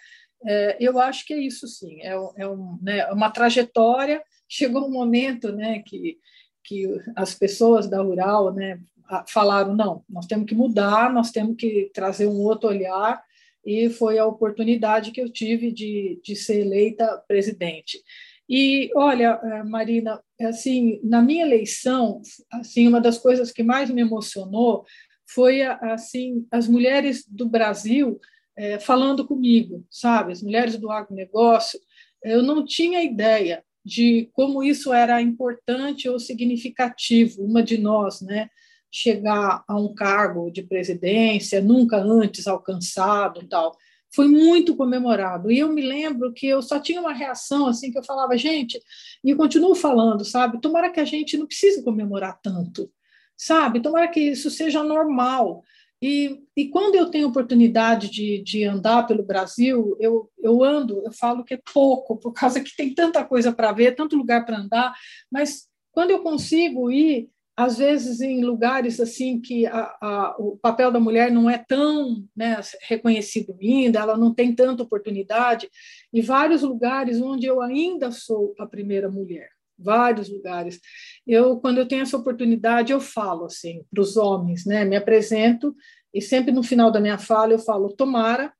É, 0.46 0.76
eu 0.80 0.98
acho 0.98 1.26
que 1.26 1.34
é 1.34 1.38
isso, 1.38 1.68
sim. 1.68 2.00
É, 2.00 2.12
é 2.38 2.48
um, 2.48 2.78
né, 2.80 3.06
uma 3.12 3.30
trajetória. 3.30 4.22
Chegou 4.48 4.86
um 4.86 4.90
momento, 4.90 5.52
né, 5.52 5.82
que 5.84 6.18
que 6.66 6.84
as 7.14 7.32
pessoas 7.32 7.88
da 7.88 8.02
Rural, 8.02 8.52
né, 8.52 8.80
falaram 9.28 9.74
não, 9.74 10.04
nós 10.08 10.26
temos 10.26 10.46
que 10.46 10.54
mudar, 10.54 11.12
nós 11.12 11.30
temos 11.30 11.56
que 11.56 11.90
trazer 11.94 12.26
um 12.26 12.40
outro 12.40 12.68
olhar 12.68 13.22
e 13.64 13.88
foi 13.88 14.18
a 14.18 14.26
oportunidade 14.26 15.10
que 15.10 15.20
eu 15.20 15.30
tive 15.30 15.72
de, 15.72 16.20
de 16.22 16.36
ser 16.36 16.60
eleita 16.60 17.22
presidente. 17.26 18.00
E 18.48 18.90
olha, 18.94 19.40
eh, 19.42 19.64
Marina, 19.64 20.22
assim, 20.40 21.00
na 21.02 21.20
minha 21.20 21.44
eleição, 21.44 22.22
assim, 22.52 22.86
uma 22.86 23.00
das 23.00 23.18
coisas 23.18 23.50
que 23.50 23.64
mais 23.64 23.90
me 23.90 24.00
emocionou 24.00 24.84
foi 25.28 25.62
assim 25.62 26.46
as 26.52 26.68
mulheres 26.68 27.26
do 27.28 27.48
Brasil 27.48 28.20
é, 28.56 28.78
falando 28.78 29.26
comigo, 29.26 29.84
sabe? 29.90 30.32
As 30.32 30.42
mulheres 30.42 30.78
do 30.78 30.90
agronegócio. 30.90 31.80
Eu 32.22 32.42
não 32.42 32.64
tinha 32.64 33.02
ideia 33.02 33.64
de 33.84 34.30
como 34.32 34.62
isso 34.62 34.92
era 34.92 35.20
importante 35.20 36.08
ou 36.08 36.18
significativo, 36.18 37.44
uma 37.44 37.62
de 37.62 37.78
nós, 37.78 38.20
né? 38.20 38.48
Chegar 38.90 39.64
a 39.66 39.76
um 39.76 39.94
cargo 39.94 40.50
de 40.50 40.62
presidência 40.62 41.60
nunca 41.60 41.96
antes 41.98 42.46
alcançado, 42.46 43.46
tal 43.48 43.76
foi 44.16 44.28
muito 44.28 44.74
comemorado. 44.74 45.50
E 45.50 45.58
eu 45.58 45.68
me 45.68 45.82
lembro 45.82 46.32
que 46.32 46.46
eu 46.46 46.62
só 46.62 46.80
tinha 46.80 47.00
uma 47.00 47.12
reação 47.12 47.66
assim 47.66 47.90
que 47.90 47.98
eu 47.98 48.04
falava, 48.04 48.36
gente, 48.38 48.80
e 49.22 49.34
continuo 49.34 49.74
falando, 49.74 50.24
sabe? 50.24 50.60
Tomara 50.60 50.90
que 50.90 51.00
a 51.00 51.04
gente 51.04 51.36
não 51.36 51.46
precise 51.46 51.84
comemorar 51.84 52.40
tanto, 52.42 52.90
sabe? 53.36 53.80
Tomara 53.80 54.08
que 54.08 54.20
isso 54.20 54.50
seja 54.50 54.82
normal. 54.82 55.62
E, 56.00 56.42
e 56.56 56.68
quando 56.68 56.94
eu 56.94 57.10
tenho 57.10 57.28
oportunidade 57.28 58.10
de, 58.10 58.42
de 58.42 58.64
andar 58.64 59.06
pelo 59.06 59.22
Brasil, 59.22 59.96
eu, 60.00 60.30
eu 60.38 60.64
ando, 60.64 61.02
eu 61.04 61.12
falo 61.12 61.44
que 61.44 61.54
é 61.54 61.60
pouco, 61.72 62.16
por 62.16 62.32
causa 62.32 62.60
que 62.60 62.74
tem 62.74 62.94
tanta 62.94 63.24
coisa 63.24 63.52
para 63.52 63.72
ver, 63.72 63.94
tanto 63.94 64.16
lugar 64.16 64.44
para 64.46 64.58
andar, 64.58 64.94
mas 65.30 65.66
quando 65.92 66.10
eu 66.10 66.22
consigo 66.22 66.90
ir, 66.90 67.30
às 67.56 67.78
vezes 67.78 68.20
em 68.20 68.44
lugares 68.44 69.00
assim 69.00 69.40
que 69.40 69.66
a, 69.66 69.96
a, 70.00 70.36
o 70.38 70.58
papel 70.58 70.92
da 70.92 71.00
mulher 71.00 71.30
não 71.30 71.48
é 71.48 71.56
tão 71.56 72.24
né, 72.36 72.60
reconhecido 72.82 73.56
ainda, 73.60 74.00
ela 74.00 74.16
não 74.16 74.34
tem 74.34 74.54
tanta 74.54 74.82
oportunidade, 74.82 75.70
e 76.12 76.20
vários 76.20 76.62
lugares 76.62 77.20
onde 77.20 77.46
eu 77.46 77.62
ainda 77.62 78.10
sou 78.10 78.54
a 78.58 78.66
primeira 78.66 79.10
mulher, 79.10 79.48
vários 79.78 80.28
lugares. 80.28 80.78
Eu, 81.26 81.56
quando 81.58 81.78
eu 81.78 81.88
tenho 81.88 82.02
essa 82.02 82.16
oportunidade, 82.16 82.92
eu 82.92 83.00
falo 83.00 83.46
assim 83.46 83.82
para 83.90 84.02
os 84.02 84.16
homens, 84.16 84.66
né, 84.66 84.84
me 84.84 84.96
apresento 84.96 85.74
e 86.12 86.20
sempre 86.22 86.52
no 86.52 86.62
final 86.62 86.90
da 86.90 87.00
minha 87.00 87.18
fala 87.18 87.52
eu 87.52 87.58
falo: 87.58 87.92
tomara 87.92 88.52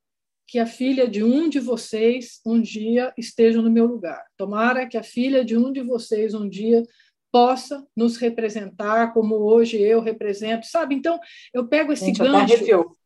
que 0.46 0.58
a 0.58 0.66
filha 0.66 1.08
de 1.08 1.24
um 1.24 1.48
de 1.48 1.58
vocês 1.58 2.40
um 2.46 2.60
dia 2.60 3.12
esteja 3.16 3.60
no 3.60 3.70
meu 3.70 3.86
lugar. 3.86 4.22
Tomara 4.36 4.86
que 4.86 4.96
a 4.96 5.02
filha 5.02 5.44
de 5.44 5.56
um 5.56 5.72
de 5.72 5.82
vocês 5.82 6.34
um 6.34 6.48
dia 6.48 6.82
possa 7.36 7.86
nos 7.94 8.16
representar 8.16 9.12
como 9.12 9.34
hoje 9.34 9.78
eu 9.78 10.00
represento, 10.00 10.66
sabe? 10.66 10.94
Então, 10.94 11.20
eu 11.52 11.68
pego 11.68 11.92
esse 11.92 12.06
Gente, 12.06 12.18
gancho. 12.18 12.96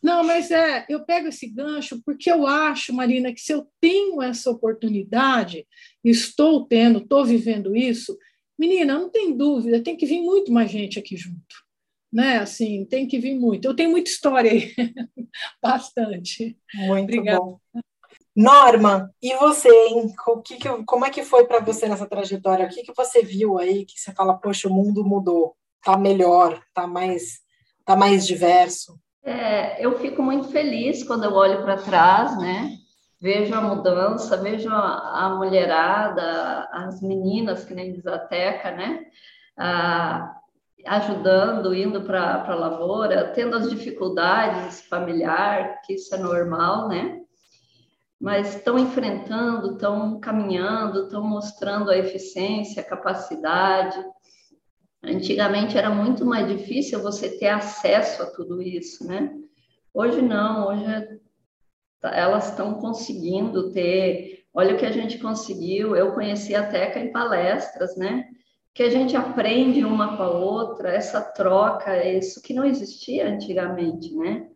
Não, 0.00 0.22
mas 0.22 0.52
é, 0.52 0.86
eu 0.88 1.04
pego 1.04 1.26
esse 1.26 1.48
gancho 1.48 2.00
porque 2.06 2.30
eu 2.30 2.46
acho, 2.46 2.92
Marina, 2.94 3.32
que 3.32 3.40
se 3.40 3.52
eu 3.52 3.66
tenho 3.80 4.22
essa 4.22 4.48
oportunidade, 4.52 5.66
estou 6.04 6.64
tendo, 6.64 7.00
estou 7.00 7.24
vivendo 7.24 7.74
isso, 7.74 8.16
menina, 8.56 8.96
não 8.96 9.10
tem 9.10 9.36
dúvida, 9.36 9.82
tem 9.82 9.96
que 9.96 10.06
vir 10.06 10.22
muito 10.22 10.52
mais 10.52 10.70
gente 10.70 10.96
aqui 11.00 11.16
junto. 11.16 11.56
Né? 12.12 12.38
Assim, 12.38 12.84
tem 12.84 13.04
que 13.08 13.18
vir 13.18 13.34
muito. 13.34 13.64
Eu 13.64 13.74
tenho 13.74 13.90
muita 13.90 14.08
história 14.08 14.52
aí, 14.52 14.72
bastante. 15.60 16.56
Muito 16.72 17.02
Obrigada. 17.02 17.40
bom. 17.40 17.58
Norma, 18.36 19.10
e 19.22 19.34
você, 19.36 19.70
hein? 19.70 20.14
O 20.28 20.42
que 20.42 20.56
que, 20.58 20.68
como 20.84 21.06
é 21.06 21.10
que 21.10 21.24
foi 21.24 21.46
para 21.46 21.60
você 21.60 21.88
nessa 21.88 22.06
trajetória? 22.06 22.66
O 22.66 22.68
que, 22.68 22.82
que 22.82 22.92
você 22.94 23.22
viu 23.22 23.58
aí 23.58 23.86
que 23.86 23.98
você 23.98 24.12
fala, 24.12 24.36
poxa, 24.36 24.68
o 24.68 24.74
mundo 24.74 25.02
mudou, 25.02 25.56
tá 25.82 25.96
melhor, 25.96 26.60
tá 26.74 26.86
mais, 26.86 27.40
tá 27.82 27.96
mais 27.96 28.26
diverso? 28.26 29.00
É, 29.24 29.82
eu 29.82 29.98
fico 29.98 30.22
muito 30.22 30.48
feliz 30.48 31.02
quando 31.02 31.24
eu 31.24 31.32
olho 31.32 31.62
para 31.62 31.78
trás, 31.78 32.38
né? 32.38 32.76
Vejo 33.18 33.54
a 33.54 33.62
mudança, 33.62 34.36
vejo 34.36 34.68
a, 34.68 35.34
mulherada, 35.34 36.68
as 36.70 37.00
meninas 37.00 37.64
que 37.64 37.72
nem 37.72 37.94
diz 37.94 38.06
a 38.06 38.18
Teca, 38.18 38.70
né? 38.70 39.00
Ah, 39.56 40.36
ajudando, 40.84 41.74
indo 41.74 42.02
para 42.02 42.44
a 42.46 42.54
lavoura, 42.54 43.32
tendo 43.32 43.56
as 43.56 43.70
dificuldades 43.70 44.82
familiares, 44.82 45.78
que 45.86 45.94
isso 45.94 46.14
é 46.14 46.18
normal, 46.18 46.88
né? 46.88 47.22
Mas 48.20 48.56
estão 48.56 48.78
enfrentando, 48.78 49.72
estão 49.72 50.18
caminhando, 50.18 51.04
estão 51.04 51.22
mostrando 51.22 51.90
a 51.90 51.98
eficiência, 51.98 52.80
a 52.80 52.86
capacidade. 52.86 54.02
Antigamente 55.02 55.76
era 55.76 55.90
muito 55.90 56.24
mais 56.24 56.48
difícil 56.48 57.02
você 57.02 57.38
ter 57.38 57.48
acesso 57.48 58.22
a 58.22 58.26
tudo 58.26 58.60
isso, 58.62 59.06
né? 59.06 59.32
Hoje 59.92 60.22
não, 60.22 60.68
hoje 60.68 60.84
é, 60.84 61.18
elas 62.02 62.50
estão 62.50 62.74
conseguindo 62.74 63.72
ter. 63.72 64.44
Olha 64.52 64.74
o 64.74 64.78
que 64.78 64.86
a 64.86 64.92
gente 64.92 65.18
conseguiu. 65.18 65.94
Eu 65.94 66.12
conheci 66.12 66.54
a 66.54 66.66
Teca 66.66 66.98
em 66.98 67.12
palestras, 67.12 67.96
né? 67.96 68.28
Que 68.72 68.82
a 68.82 68.90
gente 68.90 69.14
aprende 69.16 69.84
uma 69.84 70.16
com 70.16 70.22
a 70.22 70.30
outra, 70.30 70.90
essa 70.90 71.20
troca, 71.20 72.04
isso 72.04 72.42
que 72.42 72.54
não 72.54 72.64
existia 72.64 73.28
antigamente, 73.28 74.14
né? 74.14 74.48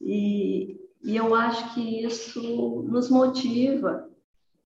E, 0.00 0.76
e 1.06 1.16
eu 1.16 1.36
acho 1.36 1.72
que 1.72 2.04
isso 2.04 2.82
nos 2.82 3.08
motiva. 3.08 4.10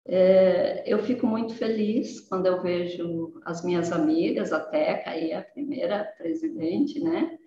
É, 0.07 0.83
eu 0.87 0.97
fico 1.03 1.27
muito 1.27 1.53
feliz 1.53 2.19
quando 2.19 2.47
eu 2.47 2.59
vejo 2.59 3.39
as 3.45 3.63
minhas 3.63 3.91
amigas, 3.91 4.51
a 4.51 4.59
Teca, 4.59 5.11
aí 5.11 5.31
a 5.31 5.43
primeira 5.43 6.03
presidente, 6.17 6.99
né? 6.99 7.37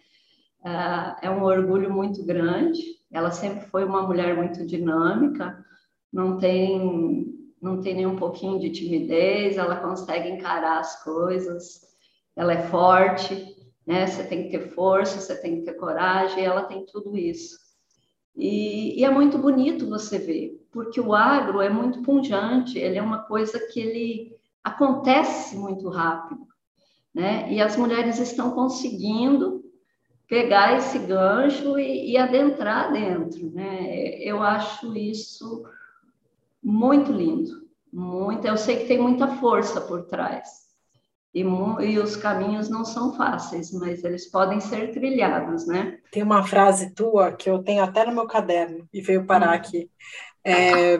É, 0.64 1.26
é 1.26 1.30
um 1.30 1.42
orgulho 1.42 1.92
muito 1.92 2.24
grande. 2.24 2.80
Ela 3.10 3.32
sempre 3.32 3.66
foi 3.66 3.84
uma 3.84 4.02
mulher 4.02 4.36
muito 4.36 4.64
dinâmica, 4.64 5.58
não 6.12 6.38
tem 6.38 7.34
não 7.60 7.80
tem 7.80 7.94
nem 7.96 8.06
um 8.06 8.16
pouquinho 8.16 8.60
de 8.60 8.70
timidez, 8.70 9.56
ela 9.56 9.76
consegue 9.76 10.28
encarar 10.28 10.78
as 10.78 11.02
coisas, 11.02 11.80
ela 12.36 12.52
é 12.52 12.62
forte, 12.68 13.56
né? 13.84 14.06
Você 14.06 14.22
tem 14.22 14.44
que 14.44 14.50
ter 14.50 14.68
força, 14.68 15.18
você 15.18 15.34
tem 15.40 15.56
que 15.56 15.62
ter 15.62 15.74
coragem, 15.74 16.44
ela 16.44 16.62
tem 16.62 16.86
tudo 16.86 17.16
isso. 17.16 17.63
E, 18.36 19.00
e, 19.00 19.04
é 19.04 19.10
muito 19.10 19.38
bonito 19.38 19.88
você 19.88 20.18
ver, 20.18 20.66
porque 20.72 21.00
o 21.00 21.14
agro 21.14 21.60
é 21.60 21.70
muito 21.70 22.02
punjante, 22.02 22.78
ele 22.78 22.98
é 22.98 23.02
uma 23.02 23.20
coisa 23.20 23.60
que 23.72 23.78
ele 23.78 24.36
acontece 24.62 25.56
muito 25.56 25.88
rápido, 25.88 26.46
né? 27.14 27.52
E 27.52 27.60
as 27.60 27.76
mulheres 27.76 28.18
estão 28.18 28.50
conseguindo 28.50 29.62
pegar 30.26 30.76
esse 30.76 30.98
gancho 30.98 31.78
e, 31.78 32.12
e 32.12 32.16
adentrar 32.16 32.92
dentro, 32.92 33.50
né? 33.50 34.18
Eu 34.18 34.42
acho 34.42 34.96
isso 34.96 35.64
muito 36.62 37.12
lindo, 37.12 37.68
muito. 37.92 38.46
Eu 38.46 38.56
sei 38.56 38.78
que 38.78 38.86
tem 38.86 39.00
muita 39.00 39.28
força 39.36 39.80
por 39.80 40.06
trás. 40.06 40.63
E, 41.34 41.40
e, 41.40 41.98
os 41.98 42.14
caminhos 42.14 42.70
não 42.70 42.84
são 42.84 43.16
fáceis, 43.16 43.72
mas 43.72 44.04
eles 44.04 44.30
podem 44.30 44.60
ser 44.60 44.92
trilhados, 44.92 45.66
né? 45.66 45.98
Tem 46.12 46.22
uma 46.22 46.46
frase 46.46 46.94
tua 46.94 47.32
que 47.32 47.50
eu 47.50 47.58
tenho 47.60 47.82
até 47.82 48.06
no 48.06 48.14
meu 48.14 48.26
caderno 48.26 48.88
e 48.92 49.00
veio 49.00 49.26
parar 49.26 49.50
hum. 49.50 49.54
aqui. 49.54 49.90
É, 50.44 50.98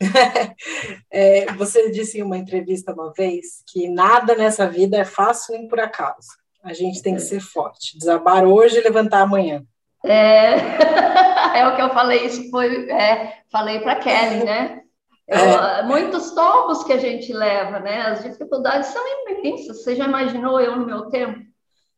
é, 1.10 1.52
você 1.54 1.90
disse 1.90 2.18
em 2.18 2.22
uma 2.22 2.38
entrevista 2.38 2.94
uma 2.94 3.12
vez 3.12 3.62
que 3.66 3.88
nada 3.88 4.34
nessa 4.34 4.66
vida 4.66 4.96
é 4.96 5.04
fácil 5.04 5.54
nem 5.54 5.68
por 5.68 5.80
acaso. 5.80 6.28
A 6.62 6.72
gente 6.72 7.02
tem 7.02 7.14
que 7.14 7.22
é. 7.22 7.24
ser 7.24 7.40
forte, 7.40 7.98
desabar 7.98 8.44
hoje 8.44 8.78
e 8.78 8.82
levantar 8.82 9.20
amanhã. 9.20 9.62
É, 10.04 10.54
é 11.58 11.68
o 11.68 11.76
que 11.76 11.82
eu 11.82 11.90
falei, 11.90 12.24
isso 12.24 12.48
foi, 12.50 12.90
é, 12.90 13.40
falei 13.50 13.80
para 13.80 13.96
Kelly, 13.96 14.44
né? 14.44 14.80
É. 15.28 15.82
Muitos 15.82 16.30
tombos 16.32 16.84
que 16.84 16.92
a 16.92 16.98
gente 16.98 17.32
leva, 17.32 17.80
né? 17.80 18.02
As 18.02 18.22
dificuldades 18.22 18.88
são 18.88 19.02
imensas. 19.28 19.82
Você 19.82 19.96
já 19.96 20.04
imaginou 20.04 20.60
eu 20.60 20.76
no 20.76 20.86
meu 20.86 21.06
tempo, 21.06 21.40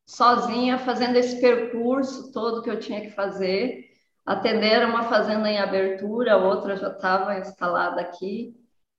sozinha, 0.06 0.78
fazendo 0.78 1.16
esse 1.16 1.40
percurso 1.40 2.32
todo 2.32 2.62
que 2.62 2.70
eu 2.70 2.80
tinha 2.80 3.02
que 3.02 3.10
fazer? 3.10 3.84
Atender 4.24 4.84
uma 4.86 5.04
fazenda 5.04 5.50
em 5.50 5.58
abertura, 5.58 6.34
a 6.34 6.36
outra 6.36 6.76
já 6.76 6.88
estava 6.88 7.38
instalada 7.38 8.00
aqui. 8.00 8.54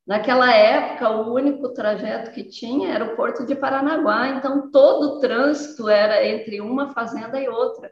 Naquela 0.06 0.52
época, 0.52 1.10
o 1.10 1.34
único 1.34 1.70
trajeto 1.70 2.32
que 2.32 2.44
tinha 2.44 2.94
era 2.94 3.06
o 3.06 3.15
Porto 3.15 3.46
de 3.46 3.56
Paranaguá, 3.56 4.30
então 4.30 4.72
todo 4.72 5.18
o 5.18 5.20
trânsito 5.20 5.88
era 5.88 6.26
entre 6.26 6.62
uma 6.62 6.94
fazenda 6.94 7.39
e 7.39 7.48
outra. 7.48 7.92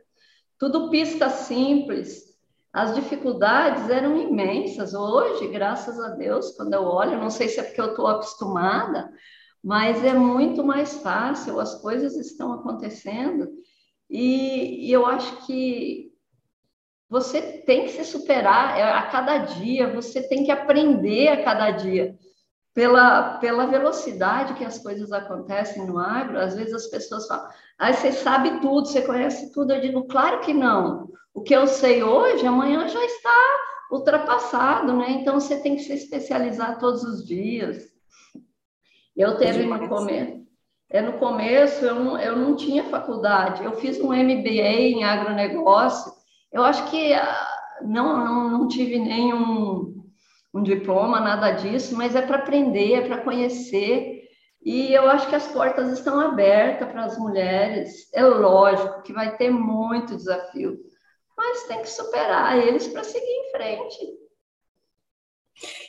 Tudo 0.57 0.89
pista 0.89 1.29
simples, 1.29 2.23
as 2.71 2.93
dificuldades 2.93 3.89
eram 3.89 4.17
imensas. 4.17 4.93
Hoje, 4.93 5.47
graças 5.47 5.99
a 5.99 6.09
Deus, 6.09 6.51
quando 6.55 6.73
eu 6.73 6.83
olho, 6.83 7.19
não 7.19 7.29
sei 7.29 7.47
se 7.47 7.59
é 7.59 7.63
porque 7.63 7.81
eu 7.81 7.91
estou 7.91 8.07
acostumada, 8.07 9.09
mas 9.63 10.03
é 10.03 10.13
muito 10.13 10.63
mais 10.63 10.97
fácil, 10.97 11.59
as 11.59 11.75
coisas 11.81 12.15
estão 12.15 12.53
acontecendo. 12.53 13.49
E, 14.09 14.87
e 14.87 14.91
eu 14.91 15.05
acho 15.05 15.45
que 15.45 16.13
você 17.09 17.41
tem 17.65 17.85
que 17.85 17.91
se 17.91 18.03
superar 18.03 18.77
é, 18.77 18.83
a 18.83 19.03
cada 19.03 19.37
dia, 19.37 19.93
você 19.93 20.27
tem 20.27 20.43
que 20.43 20.51
aprender 20.51 21.29
a 21.29 21.43
cada 21.43 21.71
dia. 21.71 22.17
Pela, 22.73 23.39
pela 23.39 23.65
velocidade 23.65 24.53
que 24.53 24.63
as 24.63 24.77
coisas 24.77 25.11
acontecem 25.11 25.87
no 25.87 25.97
agro, 25.97 26.37
às 26.37 26.55
vezes 26.55 26.73
as 26.73 26.85
pessoas 26.85 27.25
falam, 27.27 27.49
ah, 27.77 27.93
você 27.93 28.11
sabe 28.11 28.59
tudo, 28.59 28.87
você 28.87 29.01
conhece 29.01 29.51
tudo. 29.51 29.73
Eu 29.73 29.81
digo, 29.81 30.07
claro 30.07 30.39
que 30.39 30.53
não. 30.53 31.07
O 31.33 31.43
que 31.43 31.55
eu 31.55 31.67
sei 31.67 32.01
hoje, 32.01 32.45
amanhã 32.45 32.87
já 32.87 33.03
está 33.05 33.59
ultrapassado, 33.91 34.93
né? 34.93 35.11
Então 35.11 35.39
você 35.39 35.57
tem 35.59 35.75
que 35.75 35.83
se 35.83 35.93
especializar 35.93 36.79
todos 36.79 37.03
os 37.03 37.25
dias. 37.25 37.83
Eu 39.15 39.37
teve 39.37 39.65
no 39.65 39.87
começo, 39.87 40.47
é 40.89 41.01
no 41.01 41.13
começo 41.13 41.83
eu 41.83 41.95
não, 41.95 42.19
eu 42.19 42.35
não 42.35 42.55
tinha 42.55 42.83
faculdade. 42.85 43.63
Eu 43.63 43.73
fiz 43.73 43.99
um 43.99 44.13
MBA 44.13 44.49
em 44.49 45.03
agronegócio. 45.03 46.11
Eu 46.51 46.63
acho 46.63 46.89
que 46.89 47.13
ah, 47.13 47.47
não, 47.83 48.17
não, 48.17 48.49
não 48.49 48.67
tive 48.67 48.97
nenhum 48.97 50.03
um 50.53 50.63
diploma, 50.63 51.19
nada 51.19 51.51
disso, 51.51 51.95
mas 51.95 52.15
é 52.15 52.21
para 52.21 52.37
aprender, 52.37 52.93
é 52.93 53.01
para 53.01 53.21
conhecer. 53.21 54.16
E 54.67 54.93
eu 54.93 55.09
acho 55.09 55.29
que 55.29 55.35
as 55.35 55.47
portas 55.47 55.91
estão 55.91 56.19
abertas 56.19 56.89
para 56.89 57.05
as 57.05 57.17
mulheres. 57.17 58.09
É 58.13 58.23
lógico 58.23 59.01
que 59.01 59.13
vai 59.13 59.37
ter 59.37 59.49
muito 59.49 60.17
desafio 60.17 60.77
mas 61.37 61.63
tem 61.63 61.81
que 61.81 61.89
superar 61.89 62.57
eles 62.57 62.87
para 62.87 63.03
seguir 63.03 63.25
em 63.25 63.51
frente. 63.51 64.17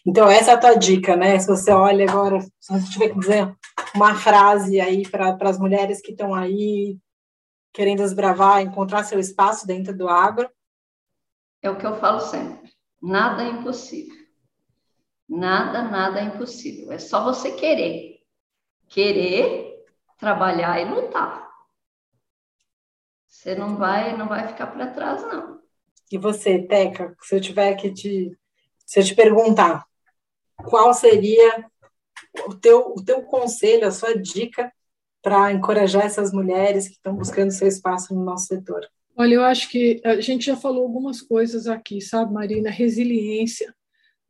Então, 0.06 0.28
essa 0.28 0.52
é 0.52 0.54
a 0.54 0.60
tua 0.60 0.74
dica, 0.74 1.16
né? 1.16 1.38
Se 1.38 1.46
você 1.46 1.72
olha 1.72 2.08
agora, 2.08 2.40
se 2.40 2.72
você 2.72 2.90
tiver 2.90 3.08
que 3.08 3.18
dizer 3.18 3.56
uma 3.94 4.14
frase 4.14 4.78
aí 4.80 5.08
para 5.08 5.36
as 5.40 5.58
mulheres 5.58 6.02
que 6.02 6.12
estão 6.12 6.34
aí 6.34 6.98
querendo 7.72 8.02
desbravar, 8.02 8.60
encontrar 8.60 9.04
seu 9.04 9.18
espaço 9.18 9.66
dentro 9.66 9.96
do 9.96 10.08
agro. 10.08 10.50
É 11.62 11.70
o 11.70 11.76
que 11.76 11.86
eu 11.86 11.96
falo 11.96 12.20
sempre: 12.20 12.70
nada 13.00 13.42
é 13.42 13.48
impossível. 13.48 14.16
Nada, 15.28 15.82
nada 15.82 16.20
é 16.20 16.24
impossível. 16.24 16.92
É 16.92 16.98
só 16.98 17.24
você 17.24 17.52
querer. 17.52 18.17
Querer, 18.88 19.84
trabalhar 20.18 20.80
e 20.80 20.84
lutar. 20.84 21.48
Você 23.26 23.54
não 23.54 23.76
vai, 23.76 24.16
não 24.16 24.26
vai 24.26 24.48
ficar 24.48 24.66
para 24.68 24.88
trás, 24.88 25.22
não. 25.22 25.60
E 26.10 26.18
você, 26.18 26.58
Teca, 26.60 27.14
se 27.22 27.36
eu 27.36 27.40
tiver 27.40 27.74
que 27.74 27.92
te, 27.92 28.36
se 28.84 29.00
eu 29.00 29.04
te 29.04 29.14
perguntar, 29.14 29.84
qual 30.64 30.92
seria 30.94 31.66
o 32.46 32.54
teu, 32.54 32.94
o 32.96 33.04
teu 33.04 33.22
conselho, 33.22 33.86
a 33.86 33.90
sua 33.90 34.16
dica 34.16 34.72
para 35.22 35.52
encorajar 35.52 36.04
essas 36.04 36.32
mulheres 36.32 36.88
que 36.88 36.94
estão 36.94 37.14
buscando 37.14 37.50
seu 37.50 37.68
espaço 37.68 38.14
no 38.14 38.24
nosso 38.24 38.46
setor? 38.46 38.88
Olha, 39.16 39.34
eu 39.34 39.44
acho 39.44 39.68
que 39.68 40.00
a 40.04 40.20
gente 40.20 40.46
já 40.46 40.56
falou 40.56 40.84
algumas 40.84 41.20
coisas 41.20 41.66
aqui, 41.66 42.00
sabe, 42.00 42.32
Marina? 42.32 42.70
Resiliência, 42.70 43.74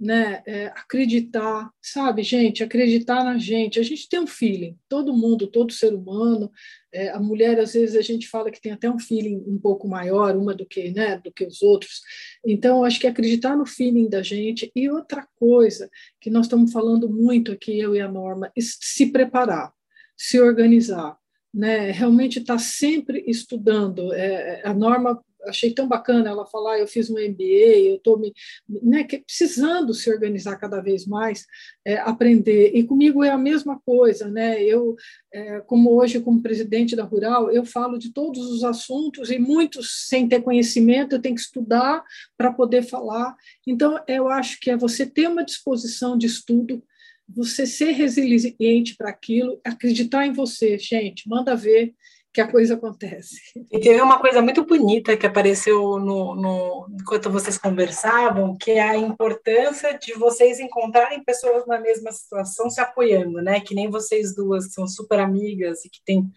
né? 0.01 0.43
É, 0.47 0.67
acreditar, 0.67 1.71
sabe, 1.83 2.23
gente, 2.23 2.63
acreditar 2.63 3.25
na 3.25 3.37
gente. 3.37 3.81
A 3.81 3.83
gente 3.83 4.09
tem 4.09 4.21
um 4.21 4.27
feeling, 4.27 4.79
todo 4.89 5.17
mundo, 5.17 5.49
todo 5.49 5.73
ser 5.73 5.93
humano. 5.93 6.53
É, 6.93 7.11
a 7.11 7.19
mulher, 7.19 7.59
às 7.59 7.73
vezes, 7.73 7.97
a 7.97 8.01
gente 8.01 8.29
fala 8.29 8.51
que 8.51 8.61
tem 8.61 8.73
até 8.73 8.89
um 8.89 8.99
feeling 8.99 9.43
um 9.47 9.59
pouco 9.59 9.89
maior, 9.89 10.37
uma 10.37 10.55
do 10.55 10.65
que, 10.65 10.93
né, 10.93 11.19
do 11.19 11.33
que 11.33 11.45
os 11.45 11.63
outros. 11.63 12.01
Então, 12.47 12.85
acho 12.85 13.01
que 13.01 13.07
acreditar 13.07 13.57
no 13.57 13.67
feeling 13.67 14.09
da 14.09 14.23
gente. 14.23 14.71
E 14.75 14.89
outra 14.89 15.27
coisa 15.35 15.91
que 16.21 16.31
nós 16.31 16.47
estamos 16.47 16.73
falando 16.73 17.11
muito 17.11 17.51
aqui, 17.51 17.79
eu 17.79 17.95
e 17.95 18.01
a 18.01 18.11
Norma, 18.11 18.53
se 18.59 19.11
preparar, 19.11 19.73
se 20.17 20.41
organizar. 20.41 21.17
Né, 21.53 21.91
realmente 21.91 22.39
está 22.39 22.59
sempre 22.59 23.25
estudando. 23.27 24.13
É, 24.13 24.61
a 24.65 24.73
Norma 24.75 25.19
achei 25.46 25.72
tão 25.72 25.87
bacana 25.87 26.31
ela 26.31 26.46
falar, 26.46 26.79
eu 26.79 26.87
fiz 26.87 27.11
um 27.11 27.14
MBA, 27.14 27.79
eu 27.85 27.96
estou 27.96 28.18
me, 28.18 28.33
né, 28.68 29.05
precisando 29.05 29.94
se 29.94 30.11
organizar 30.11 30.57
cada 30.57 30.81
vez 30.81 31.07
mais, 31.07 31.46
é, 31.85 31.98
aprender. 31.98 32.72
E 32.74 32.85
comigo 32.85 33.22
é 33.22 33.31
a 33.31 33.38
mesma 33.38 33.81
coisa, 33.81 34.29
né? 34.29 34.62
Eu, 34.62 34.96
é, 35.33 35.61
como 35.61 35.90
hoje, 35.94 36.20
como 36.20 36.42
presidente 36.42 36.96
da 36.96 37.05
Rural, 37.05 37.51
eu 37.51 37.64
falo 37.64 37.98
de 37.98 38.12
todos 38.12 38.51
os 38.51 38.64
assuntos 38.64 39.31
e 39.31 39.38
muitos 39.38 40.07
sem 40.09 40.29
ter 40.29 40.42
conhecimento, 40.42 41.14
eu 41.14 41.22
tenho 41.22 41.35
que 41.35 41.40
estudar 41.40 42.03
para 42.37 42.53
poder 42.53 42.83
falar. 42.83 43.37
Então, 43.66 44.01
eu 44.07 44.29
acho 44.29 44.59
que 44.61 44.70
é 44.70 44.77
você 44.77 45.07
ter 45.07 45.29
uma 45.29 45.44
disposição 45.44 46.16
de 46.16 46.27
estudo, 46.27 46.83
você 47.29 47.66
ser 47.66 47.92
resiliente 47.92 48.96
para 48.96 49.11
aquilo, 49.11 49.61
acreditar 49.62 50.27
em 50.27 50.33
você, 50.33 50.79
gente, 50.79 51.29
manda 51.29 51.55
ver 51.55 51.94
que 52.38 52.42
a 52.42 52.48
coisa 52.48 52.74
acontece. 52.74 53.40
E 53.68 53.81
teve 53.81 54.01
uma 54.01 54.20
coisa 54.20 54.40
muito 54.40 54.64
bonita 54.64 55.16
que 55.16 55.27
apareceu 55.27 55.98
no, 55.98 56.37
no, 56.37 56.87
enquanto 56.88 57.29
vocês 57.33 57.59
conversavam, 57.59 58.57
que 58.57 58.70
é 58.70 58.81
a 58.81 58.96
importância 58.96 59.98
de 59.98 60.14
vocês 60.14 60.61
encontrarem 60.61 61.24
pessoas 61.24 61.66
na 61.66 61.81
mesma 61.81 62.12
situação 62.12 62.70
se 62.70 62.81
apoiando, 62.81 63.42
né? 63.42 63.59
Que 63.59 63.74
nem 63.74 63.90
vocês 63.90 64.37
duas 64.37 64.68
que 64.68 64.74
são 64.74 64.87
super 64.87 65.18
amigas 65.18 65.85
e 65.85 65.90
que 65.90 66.01
tem 66.05 66.31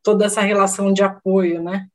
toda 0.00 0.26
essa 0.26 0.42
relação 0.42 0.92
de 0.92 1.02
apoio, 1.02 1.60
né? 1.60 1.88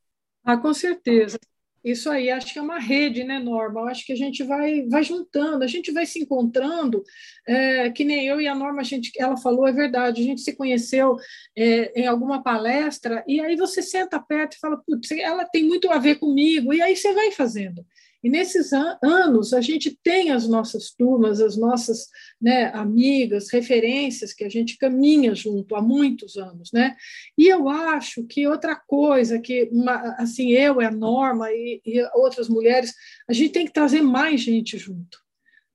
Ah, 0.44 0.58
com 0.58 0.74
certeza. 0.74 1.40
Isso 1.84 2.10
aí, 2.10 2.30
acho 2.30 2.54
que 2.54 2.60
é 2.60 2.62
uma 2.62 2.80
rede, 2.80 3.26
né, 3.26 3.40
Norma? 3.40 3.82
Eu 3.82 3.88
acho 3.90 4.06
que 4.06 4.14
a 4.14 4.16
gente 4.16 4.42
vai, 4.44 4.84
vai 4.88 5.04
juntando, 5.04 5.66
a 5.66 5.68
gente 5.68 5.92
vai 5.92 6.06
se 6.06 6.18
encontrando, 6.18 7.04
é, 7.46 7.90
que 7.92 8.06
nem 8.06 8.26
eu 8.26 8.40
e 8.40 8.48
a 8.48 8.56
Norma, 8.56 8.80
a 8.80 8.86
gente, 8.86 9.12
ela 9.20 9.36
falou, 9.36 9.68
é 9.68 9.74
verdade, 9.74 10.22
a 10.22 10.24
gente 10.24 10.42
se 10.42 10.56
conheceu 10.56 11.18
é, 11.58 12.02
em 12.02 12.08
alguma 12.08 12.42
palestra, 12.42 13.22
e 13.28 13.42
aí 13.42 13.58
você 13.58 13.82
senta 13.82 14.18
perto 14.18 14.54
e 14.54 14.60
fala, 14.60 14.78
putz, 14.78 15.12
ela 15.12 15.44
tem 15.46 15.66
muito 15.66 15.92
a 15.92 15.98
ver 15.98 16.16
comigo, 16.16 16.74
e 16.74 16.82
aí 16.82 16.96
você 16.96 17.12
vai 17.14 17.32
fazendo. 17.32 17.86
E 18.24 18.30
nesses 18.30 18.72
an 18.72 18.98
anos, 19.04 19.54
a 19.54 19.60
gente 19.60 19.98
tem 20.02 20.32
as 20.32 20.48
nossas 20.48 20.92
turmas, 20.92 21.42
as 21.42 21.58
nossas 21.58 22.08
né, 22.42 22.72
amigas, 22.74 23.52
referências 23.52 24.32
que 24.32 24.44
a 24.44 24.50
gente 24.50 24.78
caminha 24.78 25.36
junto 25.36 25.76
há 25.76 25.82
muitos 25.82 26.38
anos. 26.38 26.72
Né? 26.72 26.96
E 27.38 27.48
eu 27.48 27.68
acho 27.68 28.24
que 28.26 28.48
outra 28.48 28.76
coisa, 28.76 29.40
que 29.40 29.68
uma, 29.72 30.16
assim 30.18 30.52
eu, 30.52 30.80
é 30.80 30.86
a 30.86 30.92
Norma 30.92 31.52
e, 31.52 31.82
e 31.86 32.02
outras 32.16 32.48
mulheres, 32.48 32.94
a 33.28 33.34
gente 33.34 33.52
tem 33.52 33.66
que 33.66 33.74
trazer 33.74 34.02
mais 34.02 34.40
gente 34.40 34.78
junto. 34.78 35.23